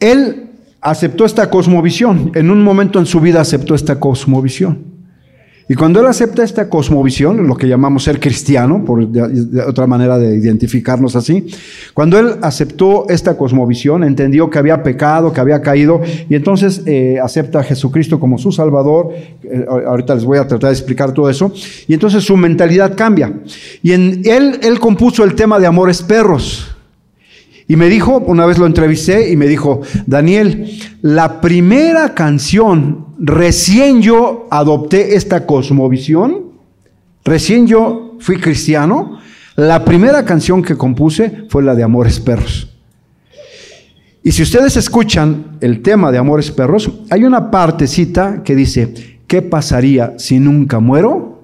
[0.00, 2.32] él aceptó esta cosmovisión.
[2.34, 4.95] En un momento en su vida aceptó esta cosmovisión.
[5.68, 9.08] Y cuando él acepta esta cosmovisión, lo que llamamos ser cristiano, por
[9.66, 11.44] otra manera de identificarnos así,
[11.92, 17.18] cuando él aceptó esta cosmovisión, entendió que había pecado, que había caído, y entonces eh,
[17.20, 19.08] acepta a Jesucristo como su Salvador,
[19.42, 21.52] eh, ahorita les voy a tratar de explicar todo eso,
[21.88, 23.32] y entonces su mentalidad cambia.
[23.82, 26.76] Y en él, él compuso el tema de amores perros.
[27.66, 34.02] Y me dijo, una vez lo entrevisté y me dijo, Daniel, la primera canción, recién
[34.02, 36.52] yo adopté esta cosmovisión,
[37.24, 39.18] recién yo fui cristiano,
[39.56, 42.68] la primera canción que compuse fue la de Amores Perros.
[44.22, 49.40] Y si ustedes escuchan el tema de Amores Perros, hay una partecita que dice, ¿qué
[49.40, 51.42] pasaría si nunca muero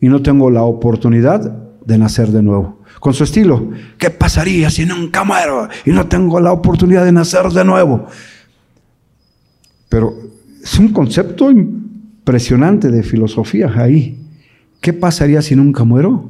[0.00, 1.40] y no tengo la oportunidad
[1.84, 2.78] de nacer de nuevo?
[3.00, 3.70] con su estilo.
[3.96, 8.06] ¿Qué pasaría si nunca muero y no tengo la oportunidad de nacer de nuevo?
[9.88, 10.14] Pero
[10.70, 14.18] es un concepto impresionante de filosofía ahí.
[14.82, 16.28] ¿Qué pasaría si nunca muero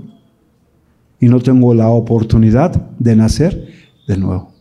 [1.18, 2.70] y no tengo la oportunidad
[3.00, 3.66] de nacer
[4.06, 4.52] de nuevo?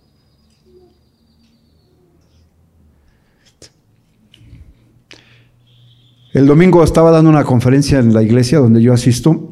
[6.33, 9.51] El domingo estaba dando una conferencia en la iglesia donde yo asisto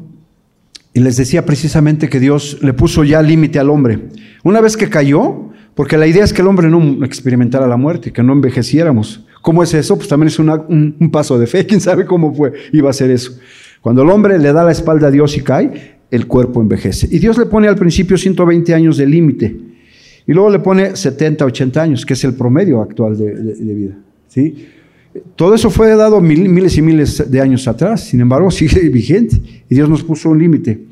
[0.92, 4.08] y les decía precisamente que Dios le puso ya límite al hombre.
[4.42, 8.12] Una vez que cayó, porque la idea es que el hombre no experimentara la muerte,
[8.12, 9.25] que no envejeciéramos.
[9.46, 9.94] ¿Cómo es eso?
[9.94, 11.64] Pues también es un, paso de fe.
[11.68, 12.52] ¿Quién sabe cómo fue?
[12.72, 13.38] Iba a ser eso.
[13.80, 17.06] Cuando el hombre le da la espalda a Dios y cae, el cuerpo envejece.
[17.12, 19.56] Y Dios le pone al principio 120 años de límite.
[20.26, 23.96] Y luego le pone 70, 80 años, que es el promedio actual de, vida.
[24.26, 24.66] ¿sí?
[25.36, 29.76] Todo eso fue dado miles y miles de años atrás, sin embargo sigue vigente y
[29.76, 30.86] Dios nos puso un límite.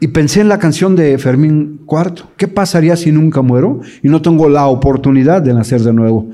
[0.00, 4.22] Y pensé en la canción de Fermín IV, ¿qué pasaría si nunca muero y no
[4.22, 6.30] tengo la oportunidad de nacer de nuevo?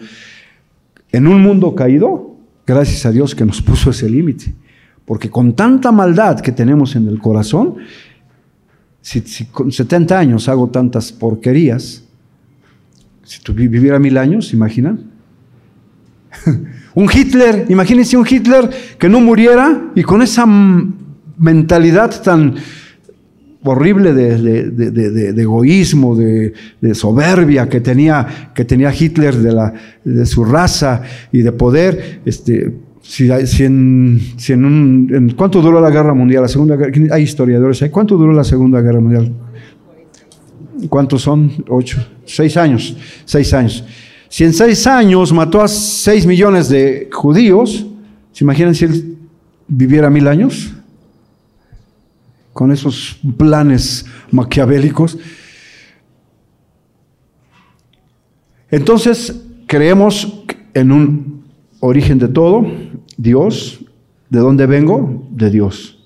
[1.12, 4.54] En un mundo caído, gracias a Dios que nos puso ese límite,
[5.04, 7.76] porque con tanta maldad que tenemos en el corazón,
[9.00, 12.04] si, con 70 años hago tantas porquerías,
[13.24, 15.10] si tú viviera mil años, ¿imaginan?
[16.94, 20.44] Un Hitler, imagínense un Hitler que no muriera y con esa
[21.38, 22.56] mentalidad tan
[23.70, 26.52] horrible de, egoísmo, de,
[26.94, 29.72] soberbia que tenía, que tenía Hitler de, la,
[30.04, 31.02] de su raza
[31.32, 32.20] y de poder.
[32.24, 33.30] Este, si,
[33.64, 36.42] en, un, ¿Cuánto duró la guerra mundial?
[36.42, 36.76] La segunda,
[37.10, 39.32] hay historiadores, ¿cuánto duró la segunda guerra mundial?
[40.88, 41.50] ¿Cuántos son?
[41.68, 43.84] Ocho, seis años, seis años.
[44.28, 47.86] Si en seis años mató a seis millones de judíos,
[48.30, 49.16] ¿se imaginan si él
[49.66, 50.74] viviera mil años?
[52.58, 55.16] Con esos planes maquiavélicos.
[58.68, 60.42] Entonces, creemos
[60.74, 61.44] en un
[61.78, 62.66] origen de todo,
[63.16, 63.78] Dios.
[64.28, 65.28] ¿De dónde vengo?
[65.30, 66.04] De Dios.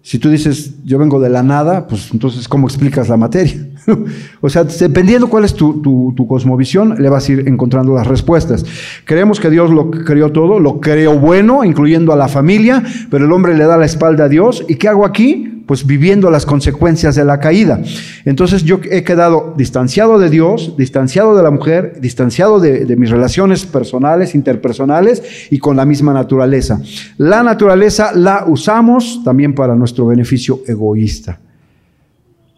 [0.00, 3.68] Si tú dices, yo vengo de la nada, pues entonces, ¿cómo explicas la materia?
[4.40, 8.64] o sea, dependiendo cuál es tu, tu, cosmovisión, le vas a ir encontrando las respuestas.
[9.04, 13.32] Creemos que Dios lo creó todo, lo creó bueno, incluyendo a la familia, pero el
[13.32, 14.64] hombre le da la espalda a Dios.
[14.66, 15.57] ¿Y qué hago aquí?
[15.68, 17.82] Pues viviendo las consecuencias de la caída.
[18.24, 23.66] Entonces yo he quedado distanciado de Dios, distanciado de la mujer, distanciado de, mis relaciones
[23.66, 26.80] personales, interpersonales y con la misma naturaleza.
[27.18, 31.38] La naturaleza la usamos también para nuestro beneficio egoísta.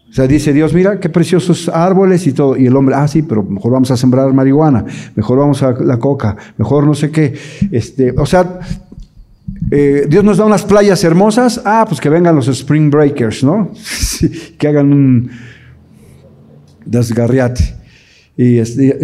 [0.09, 2.55] O sea, dice Dios, mira qué preciosos árboles y todo.
[2.55, 5.99] Y el hombre, ah, sí, pero mejor vamos a sembrar marihuana, mejor vamos a la
[5.99, 7.33] coca, mejor no sé qué.
[7.71, 8.61] Este, o sea,
[9.69, 13.71] eh, Dios nos da unas playas hermosas, ah, pues que vengan los Spring Breakers, ¿no?
[14.57, 15.31] que hagan un
[16.85, 17.75] desgarriate.
[18.35, 18.99] Y este,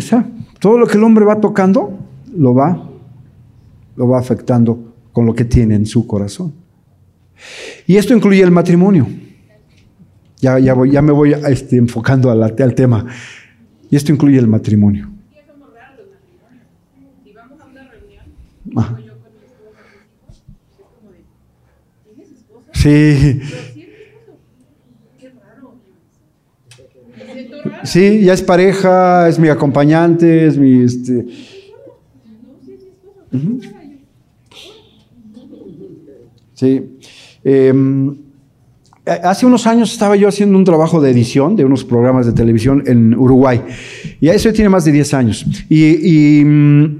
[0.59, 1.99] todo lo que el hombre va tocando,
[2.35, 2.89] lo va,
[3.95, 6.53] lo va afectando con lo que tiene en su corazón.
[7.85, 9.07] Y esto incluye el matrimonio.
[10.39, 13.05] Ya, ya, voy, ya me voy este, enfocando al, al tema.
[13.89, 15.09] Y esto incluye el matrimonio.
[22.87, 23.41] Sí.
[27.83, 30.83] Sí, ya es pareja, es mi acompañante, es mi...
[30.83, 31.25] Este...
[36.53, 36.83] Sí.
[37.43, 38.15] Em,
[39.05, 42.83] hace unos años estaba yo haciendo un trabajo de edición de unos programas de televisión
[42.87, 43.61] en Uruguay.
[44.21, 45.45] Y eso tiene más de 10 años.
[45.69, 46.96] Y, mm,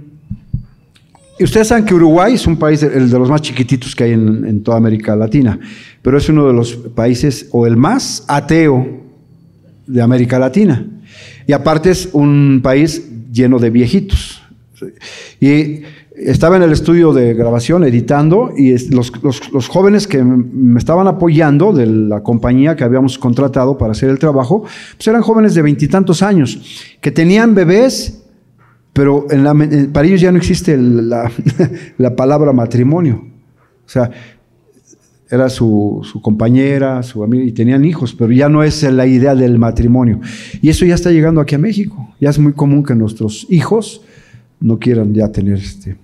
[1.39, 4.13] y ustedes saben que Uruguay es un país de, de los más chiquititos que hay
[4.13, 5.59] en, toda América Latina,
[6.01, 8.87] pero es uno de los países o el más ateo
[9.85, 10.85] de América Latina.
[11.45, 14.41] Y aparte es un país lleno de viejitos.
[15.39, 15.81] Y
[16.15, 21.71] estaba en el estudio de grabación editando y los, los, jóvenes que me estaban apoyando
[21.71, 24.63] de la compañía que habíamos contratado para hacer el trabajo,
[24.95, 26.59] pues eran jóvenes de veintitantos años,
[26.99, 28.23] que tenían bebés
[28.97, 29.27] pero
[29.93, 30.75] para ellos ya no existe
[31.97, 33.27] la, palabra matrimonio.
[33.85, 34.09] O sea,
[35.29, 39.59] era su, compañera, su amiga, y tenían hijos, pero ya no es la idea del
[39.59, 40.19] matrimonio.
[40.63, 42.15] Y eso ya está llegando aquí a México.
[42.19, 44.01] Ya es muy común que nuestros hijos
[44.59, 45.95] no quieran ya tener este,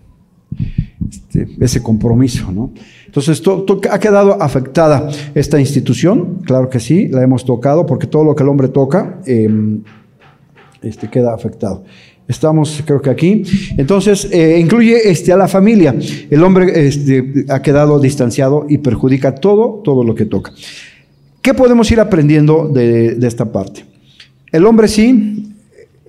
[1.09, 2.73] este ese compromiso, ¿no?
[3.07, 3.41] Entonces,
[3.89, 6.41] ¿ha quedado afectada esta institución?
[6.45, 9.81] Claro que sí, la hemos tocado, porque todo lo que el hombre toca em,
[10.83, 11.83] este, queda afectado.
[12.27, 13.43] Estamos, creo que aquí.
[13.77, 15.93] Entonces, eh, incluye este, a la familia.
[16.29, 20.51] El hombre este, ha quedado distanciado y perjudica todo, todo lo que toca.
[21.41, 23.83] ¿Qué podemos ir aprendiendo de, esta parte?
[24.49, 25.53] El hombre sí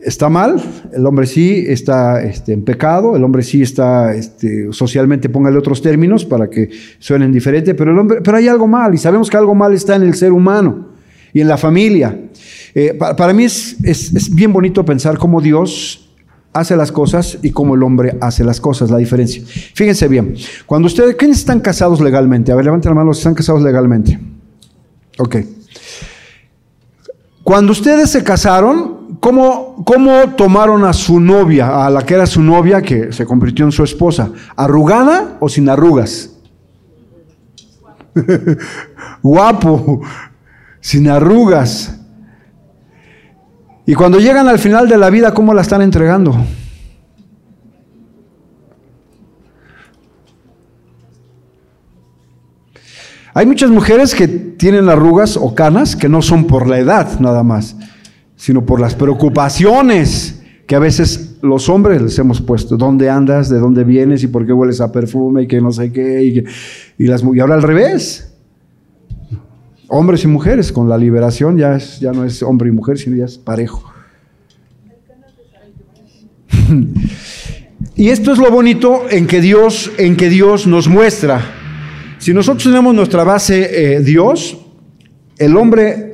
[0.00, 5.28] está mal, el hombre sí está este, en pecado, el hombre sí está este, socialmente,
[5.28, 8.98] póngale otros términos para que suenen diferente, pero, el hombre, pero hay algo mal y
[8.98, 10.90] sabemos que algo mal está en el ser humano
[11.32, 12.16] y en la familia.
[12.72, 16.03] Eh, para, mí es, es, bien bonito pensar cómo Dios
[16.54, 19.42] hace las cosas y cómo el hombre hace las cosas, la diferencia.
[19.74, 22.52] Fíjense bien, cuando ustedes, ¿quiénes están casados legalmente?
[22.52, 24.18] A ver, levanten la mano los que están casados legalmente.
[25.18, 25.36] Ok.
[27.42, 32.40] Cuando ustedes se casaron, ¿cómo, ¿cómo tomaron a su novia, a la que era su
[32.40, 34.30] novia, que se convirtió en su esposa?
[34.56, 36.30] ¿Arrugada o sin arrugas?
[39.22, 40.00] Guapo,
[40.80, 42.00] sin arrugas.
[43.86, 46.34] Y cuando llegan al final de la vida, ¿cómo la están entregando?
[53.34, 57.42] Hay muchas mujeres que tienen arrugas o canas que no son por la edad nada
[57.42, 57.76] más,
[58.36, 62.76] sino por las preocupaciones que a veces los hombres les hemos puesto.
[62.76, 63.50] ¿Dónde andas?
[63.50, 64.22] ¿De dónde vienes?
[64.22, 65.42] ¿Y por qué hueles a perfume?
[65.42, 66.24] Y que no sé qué.
[66.24, 66.44] Y,
[66.96, 68.33] y, las, y ahora al revés
[69.96, 73.14] hombres y mujeres, con la liberación ya, es, ya no es hombre y mujer, sino
[73.16, 73.92] ya es parejo.
[77.94, 81.40] y esto es lo bonito en que Dios, en que Dios nos muestra.
[82.18, 84.58] Si nosotros tenemos nuestra base eh, Dios,
[85.38, 86.13] el hombre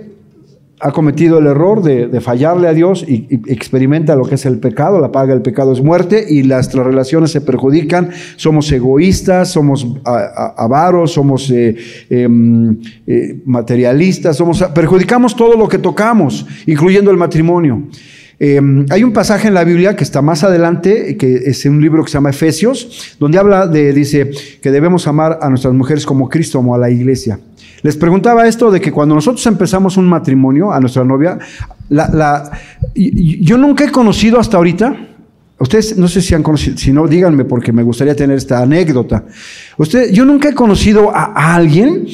[0.81, 4.99] ha cometido el error de, fallarle a Dios y, experimenta lo que es el pecado,
[4.99, 11.13] la paga del pecado es muerte y las relaciones se perjudican, somos egoístas, somos avaros,
[11.13, 11.77] somos eh,
[12.09, 17.85] em, eh, materialistas, somos, perjudicamos todo lo que tocamos, incluyendo el matrimonio.
[18.43, 22.03] Em, hay un pasaje en la Biblia que está más adelante, que es un libro
[22.03, 24.31] que se llama Efesios, donde habla de, dice,
[24.63, 27.39] que debemos amar a nuestras mujeres como Cristo amó a la iglesia.
[27.83, 31.39] Les preguntaba esto de que cuando nosotros empezamos un matrimonio a nuestra novia,
[31.89, 32.51] la,
[32.95, 34.97] yo nunca he conocido hasta ahorita
[35.61, 39.27] Ustedes no sé si han conocido, si no, díganme porque me gustaría tener esta anécdota.
[39.77, 42.07] Usted, yo nunca he conocido a alguien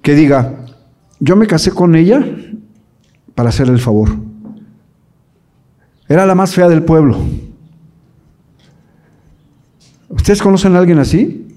[0.00, 0.64] que diga,
[1.18, 2.24] yo me casé con ella
[3.34, 4.10] para hacerle el favor.
[6.08, 7.18] Era la más fea del pueblo.
[10.08, 11.48] ¿Ustedes conocen a alguien así?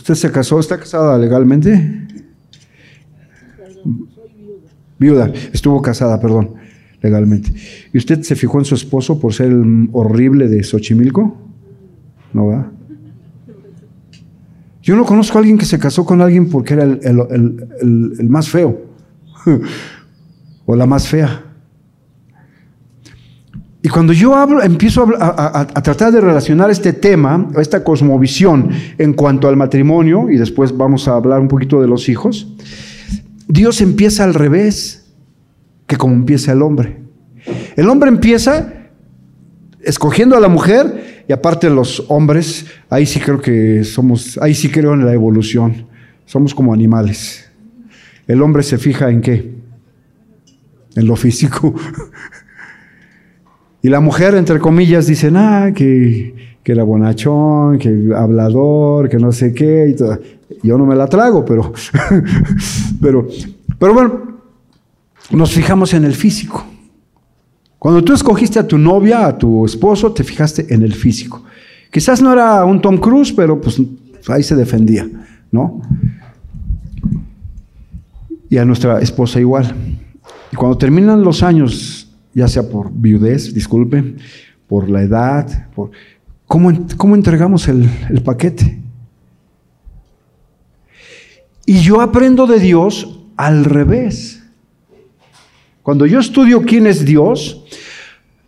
[0.00, 0.58] ¿Usted se casó?
[0.58, 2.08] ¿Está casada legalmente?
[4.98, 5.30] Viuda.
[5.52, 6.54] Estuvo casada, perdón,
[7.02, 7.52] legalmente.
[7.92, 11.36] ¿Y usted se fijó en su esposo por ser el horrible de Xochimilco?
[12.32, 12.72] ¿No va?
[14.82, 18.80] Yo no conozco a alguien que se casó con alguien porque era el, más feo
[20.64, 21.44] o la más fea.
[23.82, 29.56] Y cuando yo empiezo a, tratar de relacionar este tema, esta cosmovisión en cuanto al
[29.56, 32.52] matrimonio, y después vamos a hablar un poquito de los hijos,
[33.48, 35.10] Dios empieza al revés
[35.86, 36.98] que como empieza el hombre.
[37.74, 38.74] El hombre empieza
[39.82, 44.70] escogiendo a la mujer y aparte los hombres, ahí sí creo que somos, ahí sí
[44.70, 45.86] creo en la evolución,
[46.26, 47.50] somos como animales.
[48.26, 49.54] El hombre se fija en qué?
[50.96, 51.74] En lo físico.
[53.82, 59.32] Y la mujer, entre comillas, dice, ah, que, que era bonachón, que hablador, que no
[59.32, 59.88] sé qué.
[59.90, 60.18] Y todo.
[60.62, 61.72] Yo no me la trago, pero,
[63.00, 63.26] pero,
[63.78, 64.20] pero bueno,
[65.30, 66.64] nos fijamos en el físico.
[67.78, 71.42] Cuando tú escogiste a tu novia, a tu esposo, te fijaste en el físico.
[71.90, 73.80] Quizás no era un Tom Cruise, pero pues
[74.28, 75.08] ahí se defendía,
[75.50, 75.80] ¿no?
[78.50, 79.74] Y a nuestra esposa igual.
[80.52, 81.99] Y cuando terminan los años
[82.34, 84.16] ya sea por viudez, disculpe,
[84.68, 85.90] por la edad, por
[86.46, 88.80] cómo, cómo entregamos el, el paquete.
[91.66, 94.42] Y yo aprendo de Dios al revés.
[95.82, 97.64] Cuando yo estudio quién es Dios,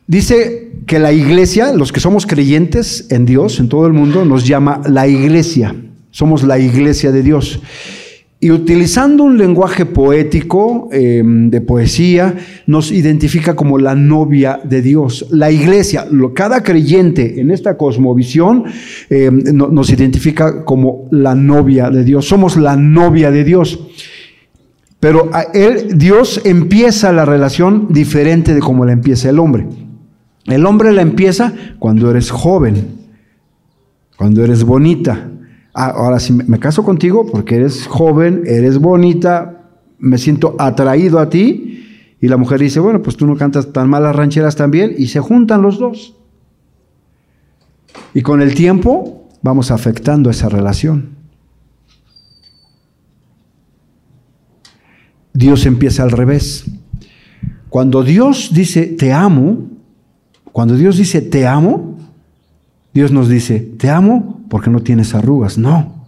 [0.06, 4.46] dice que la iglesia, los que somos creyentes en Dios, en todo el mundo, nos
[4.46, 5.74] llama la iglesia.
[6.10, 7.60] Somos la iglesia de Dios.
[8.44, 12.34] Y utilizando un lenguaje poético, em, de poesía,
[12.66, 15.26] nos identifica como la novia de Dios.
[15.30, 18.64] La iglesia, cada creyente en esta cosmovisión
[19.08, 22.26] em, nos identifica como la novia de Dios.
[22.26, 23.78] Somos la novia de Dios.
[24.98, 29.68] Pero él, Dios empieza la relación diferente de como la empieza el hombre.
[30.46, 32.74] El hombre la empieza cuando eres joven,
[34.16, 35.30] cuando eres bonita,
[35.74, 41.30] Ah, ahora sí, me caso contigo porque eres joven, eres bonita, me siento atraído a
[41.30, 42.16] ti.
[42.20, 44.94] Y la mujer dice, bueno, pues tú no cantas tan malas rancheras también.
[44.96, 46.14] Y se juntan los dos.
[48.14, 51.16] Y con el tiempo vamos afectando esa relación.
[55.32, 56.66] Dios empieza al revés.
[57.68, 59.70] Cuando Dios dice, te amo,
[60.52, 61.96] cuando Dios dice, te amo,
[62.92, 65.56] Dios nos dice, te amo porque no tienes arrugas.
[65.56, 66.04] No.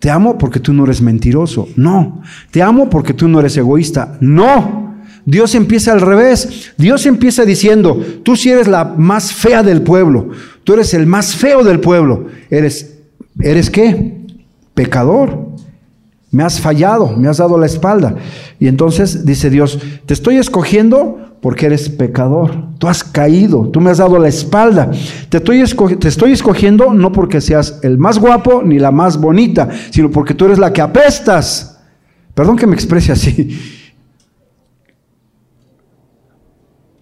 [0.00, 1.66] Te amo porque tú no eres mentiroso.
[1.76, 2.20] No.
[2.50, 4.18] Te amo porque tú no eres egoísta.
[4.20, 4.96] No.
[5.24, 6.74] Dios empieza al revés.
[6.76, 10.28] Dios empieza diciendo, tú si eres la más fea del pueblo.
[10.62, 12.26] Tú eres el más feo del pueblo.
[12.50, 12.98] Eres,
[13.40, 14.26] ¿eres qué?
[14.74, 15.45] Pecador.
[16.30, 18.16] Me has fallado, me has dado la espalda.
[18.58, 22.76] Y entonces dice Dios, te estoy escogiendo porque eres pecador.
[22.78, 24.90] Tú has caído, tú me has dado la espalda.
[25.28, 25.62] Te estoy,
[25.98, 30.34] te estoy escogiendo no porque seas el más guapo ni la más bonita, sino porque
[30.34, 31.80] tú eres la que apestas.
[32.34, 33.56] Perdón que me exprese así.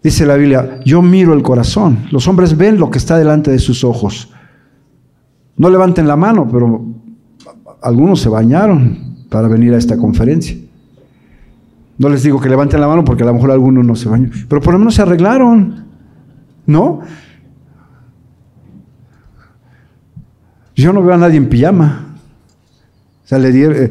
[0.03, 2.07] Dice la Biblia, yo miro el corazón.
[2.11, 4.31] Los hombres ven lo que está delante de sus ojos.
[5.57, 6.85] No levanten la mano, pero
[7.81, 10.57] algunos se bañaron para venir a esta conferencia.
[11.99, 14.30] No les digo que levanten la mano porque a lo mejor algunos no se bañó,
[14.49, 15.87] pero por lo menos se arreglaron,
[16.64, 17.01] ¿no?
[20.76, 22.14] Yo no veo a nadie en pijama.
[23.24, 23.91] O sea, le dieron, eh,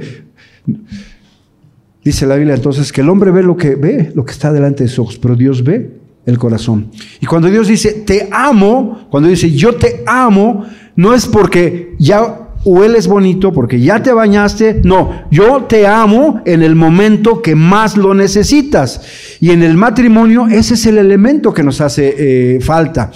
[2.06, 4.84] dice la Biblia entonces que el hombre ve lo que ve, lo que está delante
[4.86, 6.90] de sus ojos, pero Dios ve el corazón.
[7.20, 10.64] Y cuando Dios dice, te amo, cuando dice, yo te amo,
[10.96, 14.82] no es porque ya o él es bonito porque ya te bañaste.
[14.84, 19.02] No, yo te amo en el momento que más lo necesitas.
[19.40, 22.16] Y en el matrimonio ese es el elemento que nos hace
[22.56, 23.12] eh, falta.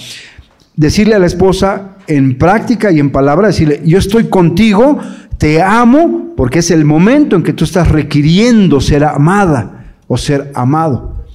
[0.75, 4.99] Decirle a la esposa en práctica y en palabra, decirle, yo estoy contigo,
[5.37, 10.51] te amo, porque es el momento en que tú estás requiriendo ser amada o ser
[10.53, 11.25] amado.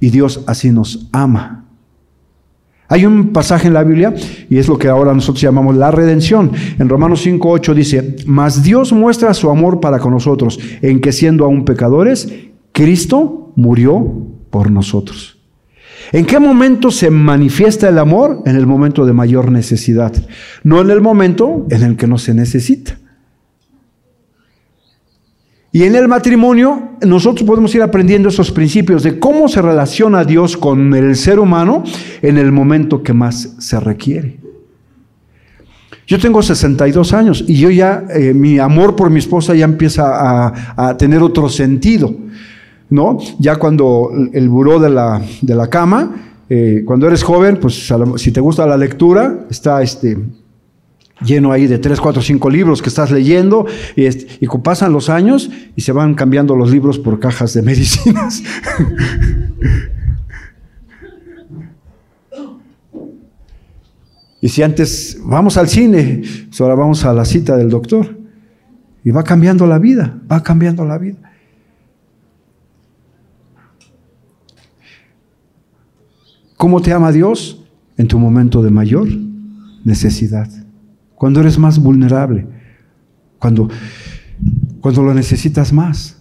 [0.00, 1.63] Y Dios así nos ama.
[2.88, 4.14] Hay un pasaje en la Biblia,
[4.50, 6.52] y es lo que ahora nosotros llamamos la redención.
[6.78, 11.44] En Romanos 5.8 dice, mas Dios muestra su amor para con nosotros, en que siendo
[11.44, 12.28] aún pecadores,
[12.72, 15.38] Cristo murió por nosotros.
[16.12, 18.42] ¿En qué momento se manifiesta el amor?
[18.44, 20.12] En el momento de mayor necesidad,
[20.62, 22.98] no en el momento en el que no se necesita.
[25.74, 30.56] Y en el matrimonio nosotros podemos ir aprendiendo esos principios de cómo se relaciona Dios
[30.56, 31.82] con el ser humano
[32.22, 34.38] en el momento que más se requiere.
[36.06, 40.52] Yo tengo 62 años y yo ya, eh, mi amor por mi esposa ya empieza
[40.76, 42.14] a, tener otro sentido,
[42.90, 43.18] ¿no?
[43.40, 48.30] Ya cuando el buró de la, de la cama, eh, cuando eres joven, pues si
[48.30, 50.18] te gusta la lectura, está este,
[51.20, 54.08] lleno ahí de tres, cuatro, cinco libros que estás leyendo y,
[54.62, 58.40] pasan los años y se van cambiando los libros por cajas de medicinas.
[64.40, 68.18] y si antes vamos al cine, pues ahora vamos a la cita del doctor
[69.04, 71.18] y va cambiando la vida, va cambiando la vida.
[76.56, 77.60] ¿Cómo te ama Dios?
[77.96, 79.06] En tu momento de mayor
[79.84, 80.63] necesidad
[81.16, 82.46] cuando eres más vulnerable,
[83.38, 83.68] cuando,
[84.80, 86.20] cuando lo necesitas más.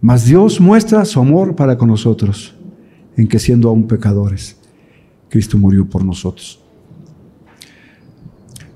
[0.00, 2.54] Mas Dios muestra su amor para con nosotros,
[3.16, 4.56] en que siendo aún pecadores,
[5.28, 6.60] Cristo murió por nosotros.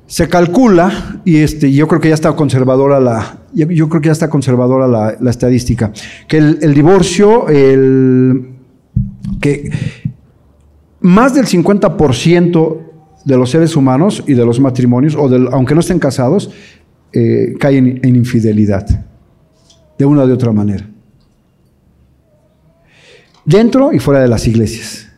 [0.06, 4.12] Se calcula, y este, yo creo que ya está conservadora la, yo creo que ya
[4.12, 5.92] está conservadora la, estadística,
[6.28, 8.50] que el, el divorcio, el,
[9.40, 9.72] que
[11.00, 12.85] más del 50%
[13.26, 16.48] de los seres humanos y de los matrimonios, o aunque no estén casados,
[17.12, 18.86] eh, caen en infidelidad,
[19.98, 20.88] de una o de otra manera.
[23.44, 25.08] Dentro y fuera de las iglesias.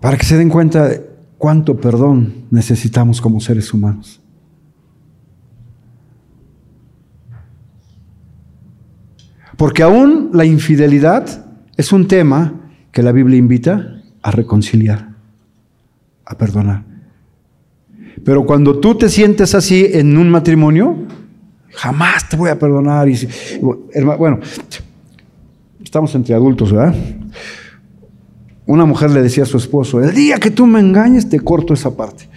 [0.00, 4.20] Para que se den cuenta de cuánto perdón necesitamos como seres humanos.
[9.56, 11.44] Porque aún la infidelidad
[11.76, 12.54] es un tema
[12.92, 15.10] que la Biblia invita a reconciliar,
[16.24, 16.84] a perdonar.
[18.24, 20.96] Pero cuando tú te sientes así en un matrimonio,
[21.70, 23.08] jamás te voy a perdonar.
[23.08, 23.18] Y,
[24.16, 24.38] bueno,
[25.82, 26.94] estamos entre adultos, ¿verdad?
[28.66, 31.74] Una mujer le decía a su esposo, el día que tú me engañes, te corto
[31.74, 32.28] esa parte.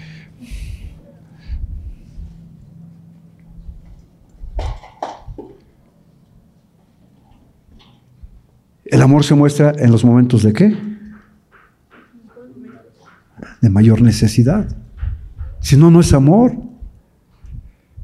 [8.89, 10.77] El amor se muestra en los momentos de qué?
[13.61, 14.67] De mayor necesidad.
[15.59, 16.53] Si no, no es amor.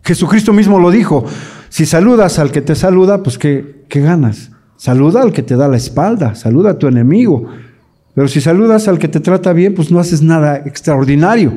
[0.03, 1.25] Jesucristo mismo lo dijo.
[1.69, 4.51] Si saludas al que te saluda, pues ¿qué, qué ganas?
[4.75, 7.47] Saluda al que te da la espalda, saluda a tu enemigo.
[8.13, 11.53] Pero si saludas al que te trata bien, pues no haces nada extraordinario.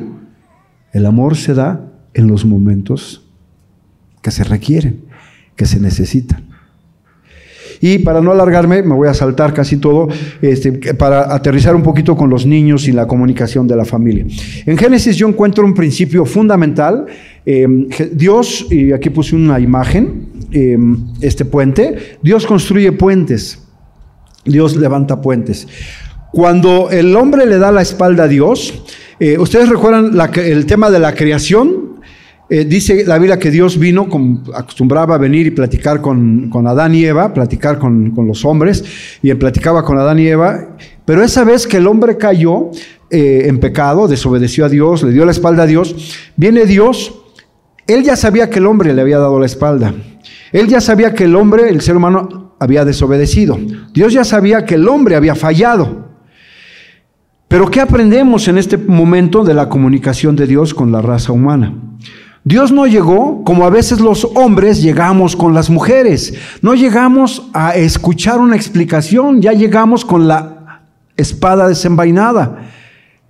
[0.93, 3.27] El amor se da en los momentos
[4.21, 5.03] que se requieren,
[5.55, 6.46] que se necesitan.
[7.81, 10.07] Y para no alargarme, me voy a saltar casi todo,
[10.41, 14.25] este, para aterrizar un poquito con los niños y la comunicación de la familia.
[14.65, 17.05] En Génesis yo encuentro un principio fundamental.
[17.45, 23.63] Em, Dios, y aquí puse una imagen, em, este puente, Dios construye puentes,
[24.45, 25.67] Dios levanta puentes.
[26.31, 28.83] Cuando el hombre le da la espalda a Dios,
[29.19, 31.86] eh, ustedes recuerdan el tema de la creación,
[32.49, 34.07] eh, dice la Biblia que Dios vino,
[34.55, 38.85] acostumbraba a venir y platicar con, Adán y Eva, platicar con, los hombres,
[39.21, 42.71] y él platicaba con Adán y Eva, pero esa vez que el hombre cayó
[43.09, 47.13] eh, en pecado, desobedeció a Dios, le dio la espalda a Dios, viene Dios,
[47.85, 49.93] él ya sabía que el hombre le había dado la espalda,
[50.53, 53.59] él ya sabía que el hombre, el ser humano, había desobedecido,
[53.93, 56.07] Dios ya sabía que el hombre había fallado.
[57.49, 61.73] Pero ¿qué aprendemos en este momento de la comunicación de Dios con la raza humana?
[62.47, 66.33] Dios no llegó como a veces los hombres llegamos con las mujeres.
[66.61, 70.79] No llegamos a escuchar una explicación, ya llegamos con la
[71.17, 72.69] espada desenvainada.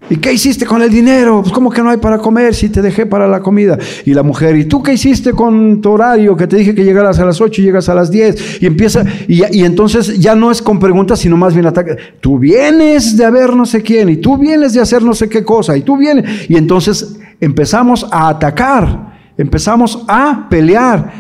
[0.10, 1.42] ¿Y qué hiciste con el dinero?
[1.42, 3.78] Pues como que no hay para comer si te dejé para la comida.
[4.06, 6.36] Y la mujer, ¿y tú qué hiciste con tu horario?
[6.38, 8.62] Que te dije que llegaras a las 8 y llegas a las 10.
[8.62, 11.98] Y empieza, y, y entonces ya no es con preguntas, sino más bien ataque.
[12.22, 15.44] Tú vienes de haber no sé quién, y tú vienes de hacer no sé qué
[15.44, 16.50] cosa, y tú vienes.
[16.50, 21.12] Y entonces empezamos a atacar, empezamos a pelear.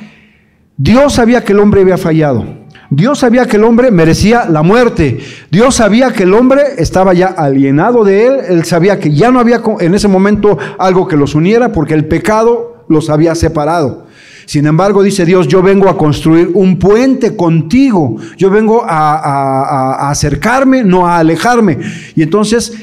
[0.78, 2.67] Dios sabía que el hombre había fallado.
[2.90, 5.20] Dios sabía que el hombre merecía la muerte.
[5.52, 8.34] Dios sabía que el hombre estaba ya alienado de él.
[8.48, 12.06] Él sabía que ya no había en ese momento algo que los uniera porque el
[12.06, 14.08] pecado los había separado.
[14.46, 18.16] Sin embargo, dice Dios, yo vengo a construir un puente contigo.
[18.38, 21.78] Yo vengo a, acercarme, no a alejarme.
[22.16, 22.74] Y entonces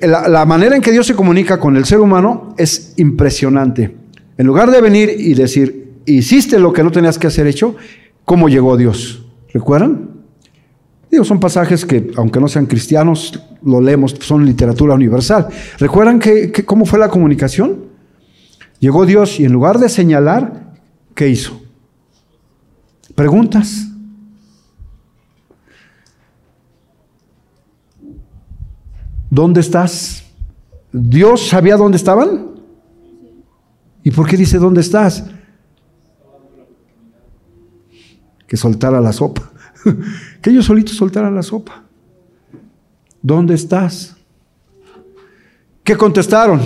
[0.00, 3.94] la, manera en que Dios se comunica con el ser humano es impresionante.
[4.38, 7.76] En lugar de venir y decir, hiciste lo que no tenías que hacer hecho,
[8.30, 9.24] ¿cómo llegó Dios?
[9.52, 10.08] ¿Recuerdan?
[11.10, 15.48] Digo, son pasajes que, aunque no sean cristianos, lo leemos, son literatura universal.
[15.80, 17.86] ¿Recuerdan que, cómo fue la comunicación?
[18.78, 20.76] Llegó Dios y en lugar de señalar,
[21.12, 21.60] ¿qué hizo?
[23.16, 23.88] Preguntas.
[29.28, 30.22] ¿Dónde estás?
[30.92, 32.46] ¿Dios sabía dónde estaban?
[34.04, 35.24] ¿Y por qué dice dónde estás?
[38.50, 39.48] Que soltara la sopa.
[40.42, 41.84] que ellos solitos soltaran la sopa.
[43.22, 44.16] ¿Dónde estás?
[45.84, 46.60] ¿Qué contestaron?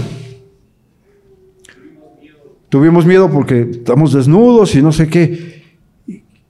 [2.71, 5.63] Tuvimos miedo porque estamos desnudos y no sé qué.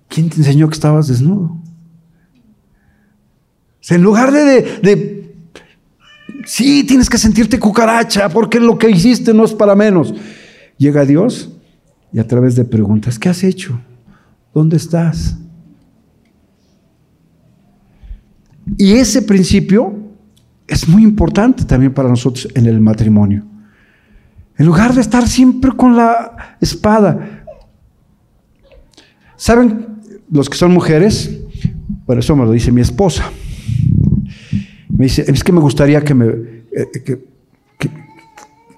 [0.06, 1.58] ¿Quién te enseñó que estabas desnudo?
[3.90, 5.34] en lugar de, de,
[6.46, 10.14] sí, tienes que sentirte cucaracha porque lo que hiciste no es para menos.
[10.78, 11.50] Llega Dios
[12.12, 13.80] y a través de preguntas, ¿qué has hecho?
[14.54, 15.36] ¿Dónde estás?
[18.78, 19.92] Y ese principio
[20.66, 23.44] es muy importante también para nosotros en el matrimonio.
[24.56, 27.44] En lugar de estar siempre con la espada.
[29.36, 29.86] ¿Saben
[30.30, 31.40] los que son mujeres?
[32.06, 33.24] Bueno, eso me lo dice mi esposa.
[34.88, 36.26] Me dice, es que me gustaría que me...
[36.26, 37.24] Eh,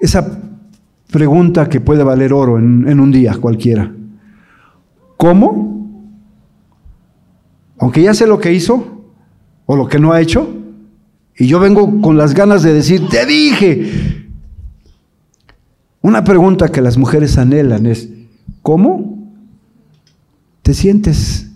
[0.01, 0.41] esa
[1.12, 3.93] pregunta que puede valer oro en, en un día cualquiera.
[5.17, 5.77] ¿Cómo?
[7.79, 8.97] Aunque ya sé lo que hizo,
[9.67, 10.49] o lo que no ha hecho.
[11.37, 14.27] Y yo vengo con las ganas de decir, te dije.
[16.01, 18.09] Una pregunta que las mujeres anhelan es,
[18.62, 19.29] ¿cómo
[20.62, 21.51] te sientes?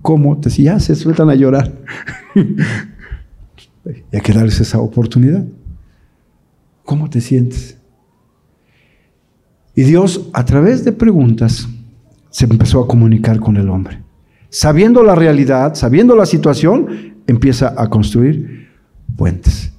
[0.00, 1.72] ¿Cómo te Ya se sueltan a llorar.
[2.34, 5.44] y hay que darles esa oportunidad.
[6.84, 7.76] ¿Cómo te sientes?
[9.74, 11.68] Y Dios, a través de preguntas,
[12.34, 14.04] se empezó a comunicar con el hombre
[14.54, 16.86] sabiendo la realidad, sabiendo la situación,
[17.26, 18.68] empieza a construir
[19.16, 19.72] puentes.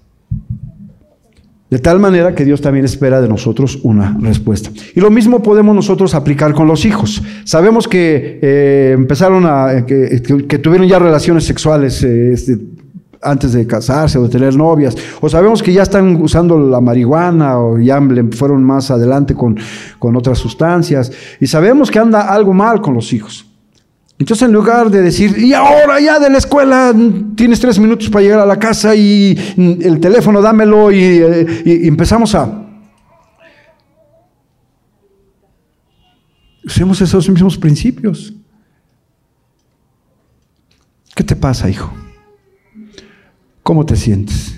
[1.70, 4.70] De tal manera que Dios también espera de nosotros una respuesta.
[4.94, 7.24] Y lo mismo podemos nosotros aplicar con los hijos.
[7.46, 12.58] Sabemos que eh, empezaron a, que, tuvieron ya relaciones sexuales eh, este,
[13.26, 17.60] antes de casarse o de tener novias, o sabemos que ya están usando la marihuana
[17.60, 18.00] o ya
[18.32, 19.58] fueron más adelante con,
[20.00, 23.46] con otras sustancias, y sabemos que anda algo mal con los hijos.
[24.18, 26.94] Entonces, en lugar de decir, y ahora ya de la escuela
[27.36, 32.34] tienes tres minutos para llegar a la casa y el teléfono dámelo y, eh, empezamos
[32.34, 32.62] a...
[36.64, 38.34] Usemos esos mismos principios.
[41.14, 41.94] ¿Qué te pasa, hijo?
[43.66, 44.56] ¿Cómo te sientes?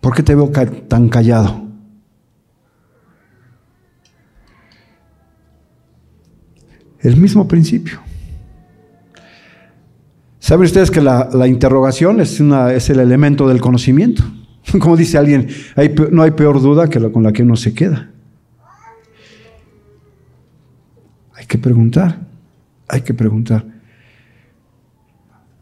[0.00, 0.52] ¿Por qué te veo
[0.86, 1.64] tan callado?
[7.00, 7.98] El mismo principio.
[10.38, 14.22] ¿Saben ustedes que la, interrogación es, una, es, el elemento del conocimiento?
[14.78, 15.48] Como dice alguien,
[16.12, 18.12] no hay peor duda que la con la que uno se queda.
[21.34, 22.20] Hay que preguntar,
[22.86, 23.75] hay que preguntar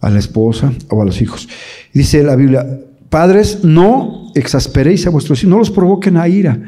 [0.05, 1.49] a la esposa o a los hijos.
[1.93, 6.61] Dice la Biblia, padres, no exasperéis a vuestros hijos, no los provoquen a ira,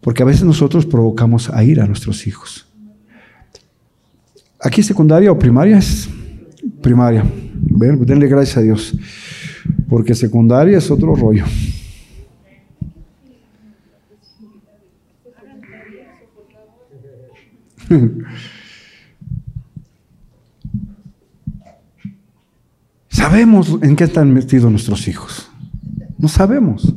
[0.00, 2.66] porque a veces nosotros provocamos a ira a nuestros hijos.
[4.60, 6.08] Aquí secundaria o primaria es
[6.82, 7.24] primaria.
[8.04, 8.94] Denle gracias a Dios.
[9.88, 11.44] Porque secundaria es otro rollo.
[23.20, 25.50] Sabemos en qué están metidos nuestros hijos.
[26.16, 26.94] No sabemos.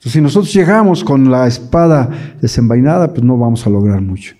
[0.00, 2.10] si nosotros llegamos con la espada
[2.40, 4.34] desenvainada, pues no vamos a lograr mucho.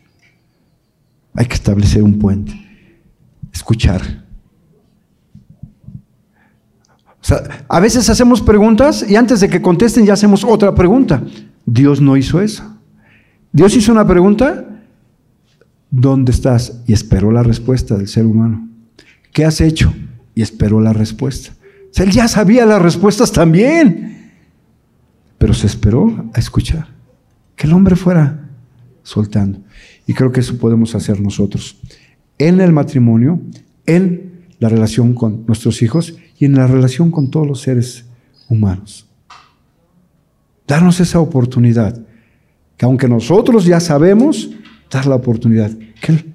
[1.32, 2.52] Hay que establecer un puente.
[3.52, 4.24] Escuchar.
[7.68, 11.22] a veces hacemos preguntas y antes de que contesten ya hacemos otra pregunta.
[11.64, 12.64] Dios no hizo eso.
[13.52, 14.64] Dios hizo una pregunta,
[15.88, 16.82] ¿dónde estás?
[16.88, 18.73] Y esperó la respuesta del ser humano.
[19.34, 19.92] ¿Qué has hecho?
[20.34, 21.52] Y esperó la respuesta.
[21.96, 24.32] él ya sabía las respuestas también,
[25.38, 26.86] pero se esperó a escuchar.
[27.56, 28.48] Que el hombre fuera
[29.02, 29.58] soltando.
[30.06, 31.76] Y creo que eso podemos hacer nosotros
[32.38, 33.40] en el matrimonio,
[33.86, 38.04] en la relación con nuestros hijos y en la relación con todos los seres
[38.48, 39.08] humanos.
[40.68, 42.00] Darnos esa oportunidad,
[42.76, 44.50] que aunque nosotros ya sabemos,
[44.92, 46.32] dar la oportunidad, que Él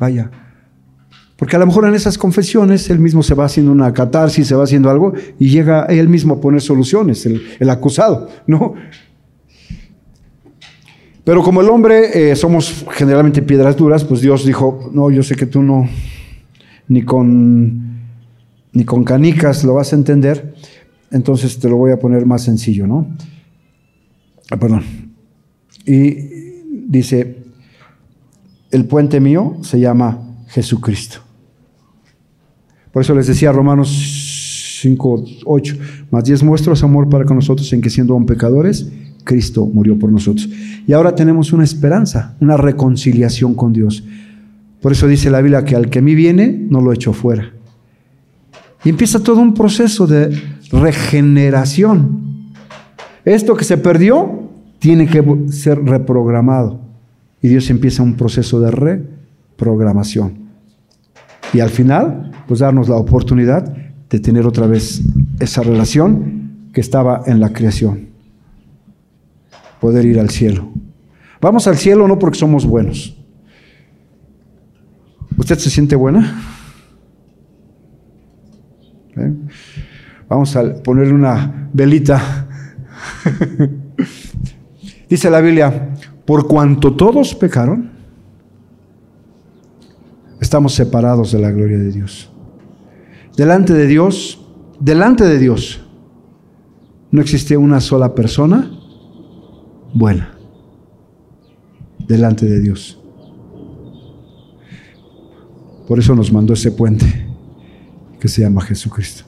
[0.00, 0.32] vaya.
[1.44, 4.54] Porque a lo mejor en esas confesiones él mismo se va haciendo una catarsis, se
[4.54, 8.72] va haciendo algo y llega él mismo a poner soluciones, el, acusado, ¿no?
[11.22, 15.36] Pero como el hombre eh, somos generalmente piedras duras, pues Dios dijo, no, yo sé
[15.36, 15.86] que tú no,
[16.88, 17.98] ni con,
[18.72, 20.54] ni con canicas lo vas a entender,
[21.10, 23.06] entonces te lo voy a poner más sencillo, ¿no?
[24.50, 24.82] Ah, perdón.
[25.84, 26.14] Y
[26.88, 27.36] dice,
[28.70, 31.23] el puente mío se llama Jesucristo.
[32.94, 35.76] Por eso les decía Romanos 5, 8,
[36.12, 38.88] más 10 muestros amor para con nosotros en que siendo aún pecadores,
[39.24, 40.48] Cristo murió por nosotros.
[40.86, 44.04] Y ahora tenemos una esperanza, una reconciliación con Dios.
[44.80, 47.50] Por eso dice la Biblia que al que a mí viene, no lo echo fuera.
[48.84, 50.40] Y empieza todo un proceso de
[50.70, 52.52] regeneración.
[53.24, 56.78] Esto que se perdió tiene que ser reprogramado.
[57.42, 60.43] Y Dios empieza un proceso de reprogramación.
[61.52, 63.64] Y al final, pues darnos la oportunidad
[64.08, 65.02] de tener otra vez
[65.40, 68.08] esa relación que estaba en la creación.
[69.80, 70.70] Poder ir al cielo.
[71.40, 73.16] Vamos al cielo no porque somos buenos.
[75.36, 76.40] ¿Usted se siente buena?
[79.16, 79.32] ¿Eh?
[80.28, 82.48] Vamos a ponerle una velita.
[85.08, 85.90] Dice la Biblia,
[86.24, 87.93] por cuanto todos pecaron,
[90.40, 92.30] estamos separados de la gloria de Dios.
[93.36, 94.40] Delante de Dios,
[94.78, 95.80] delante de Dios,
[97.10, 98.70] no existe una sola persona
[99.92, 100.36] buena.
[101.98, 102.98] Delante de Dios.
[105.86, 107.06] Por eso nos mandó ese puente
[108.20, 109.24] que se llama Jesucristo.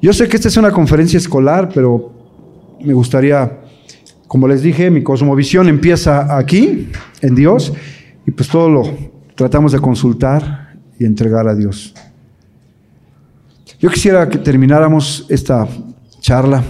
[0.00, 2.12] Yo sé que esta es una conferencia escolar, pero
[2.82, 3.60] me gustaría,
[4.28, 6.88] como les dije, mi cosmovisión empieza aquí,
[7.22, 7.72] en Dios,
[8.26, 11.94] y pues todo lo tratamos de consultar y entregar a Dios.
[13.78, 15.68] Yo quisiera que termináramos esta
[16.20, 16.64] charla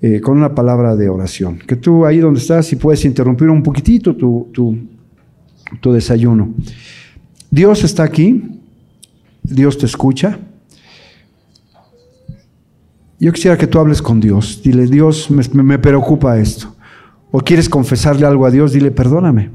[0.00, 1.58] eh, con una palabra de oración.
[1.58, 4.48] Que tú ahí donde estás, si puedes interrumpir un poquitito tu,
[5.80, 6.54] tu desayuno.
[7.50, 8.60] Dios está aquí,
[9.42, 10.38] Dios te escucha.
[13.18, 14.62] Yo quisiera que tú hables con Dios.
[14.62, 16.74] Dile, Dios, me, me, preocupa esto.
[17.30, 19.50] O quieres confesarle algo a Dios, dile, perdóname.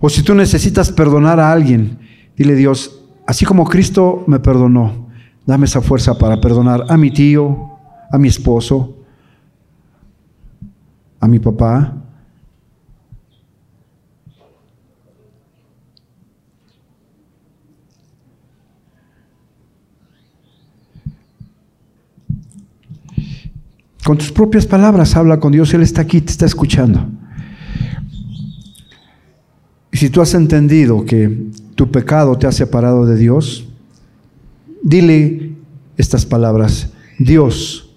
[0.00, 1.98] O si tú necesitas perdonar a alguien,
[2.36, 5.08] dile Dios, así como Cristo me perdonó,
[5.44, 7.78] dame esa fuerza para perdonar a mi tío,
[8.10, 8.96] a mi esposo,
[11.20, 11.94] a mi papá.
[24.04, 27.06] Con tus propias palabras habla con Dios, Él está aquí, te está escuchando.
[29.98, 33.66] Si tú has entendido que tu pecado te ha separado de Dios,
[34.80, 35.56] dile
[35.96, 37.92] estas palabras, Dios,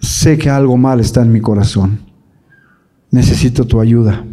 [0.00, 1.98] sé que algo mal está en mi corazón.
[3.10, 4.24] Necesito tu ayuda.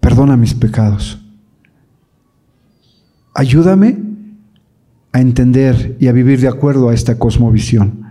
[0.00, 1.22] Perdona mis pecados.
[3.34, 4.02] Ayúdame
[5.12, 8.02] a entender y a vivir de acuerdo a esta cosmovisión.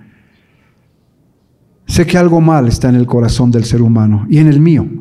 [1.86, 5.01] Sé que algo mal está en el corazón del ser humano y en el mío.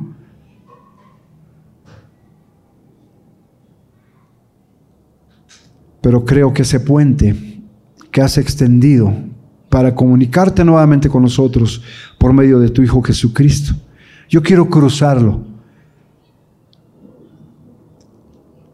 [6.01, 7.35] Pero creo que ese puente
[8.11, 9.13] que has extendido
[9.69, 11.83] para comunicarte nuevamente con nosotros
[12.19, 13.75] por medio de tu Hijo Jesucristo.
[14.29, 15.45] Yo quiero cruzarlo.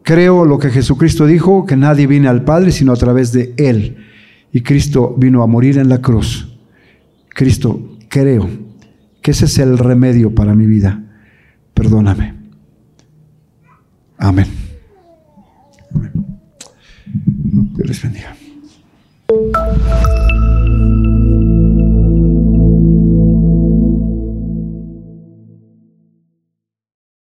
[0.03, 3.97] Creo lo que Jesucristo dijo, que nadie viene al Padre sino a través de Él.
[4.51, 6.57] Y Cristo vino a morir en la cruz.
[7.29, 8.49] Cristo, creo
[9.21, 11.03] que ese es el remedio para mi vida.
[11.73, 12.33] Perdóname.
[14.17, 14.66] Amén.
[17.77, 18.35] Dios les bendiga.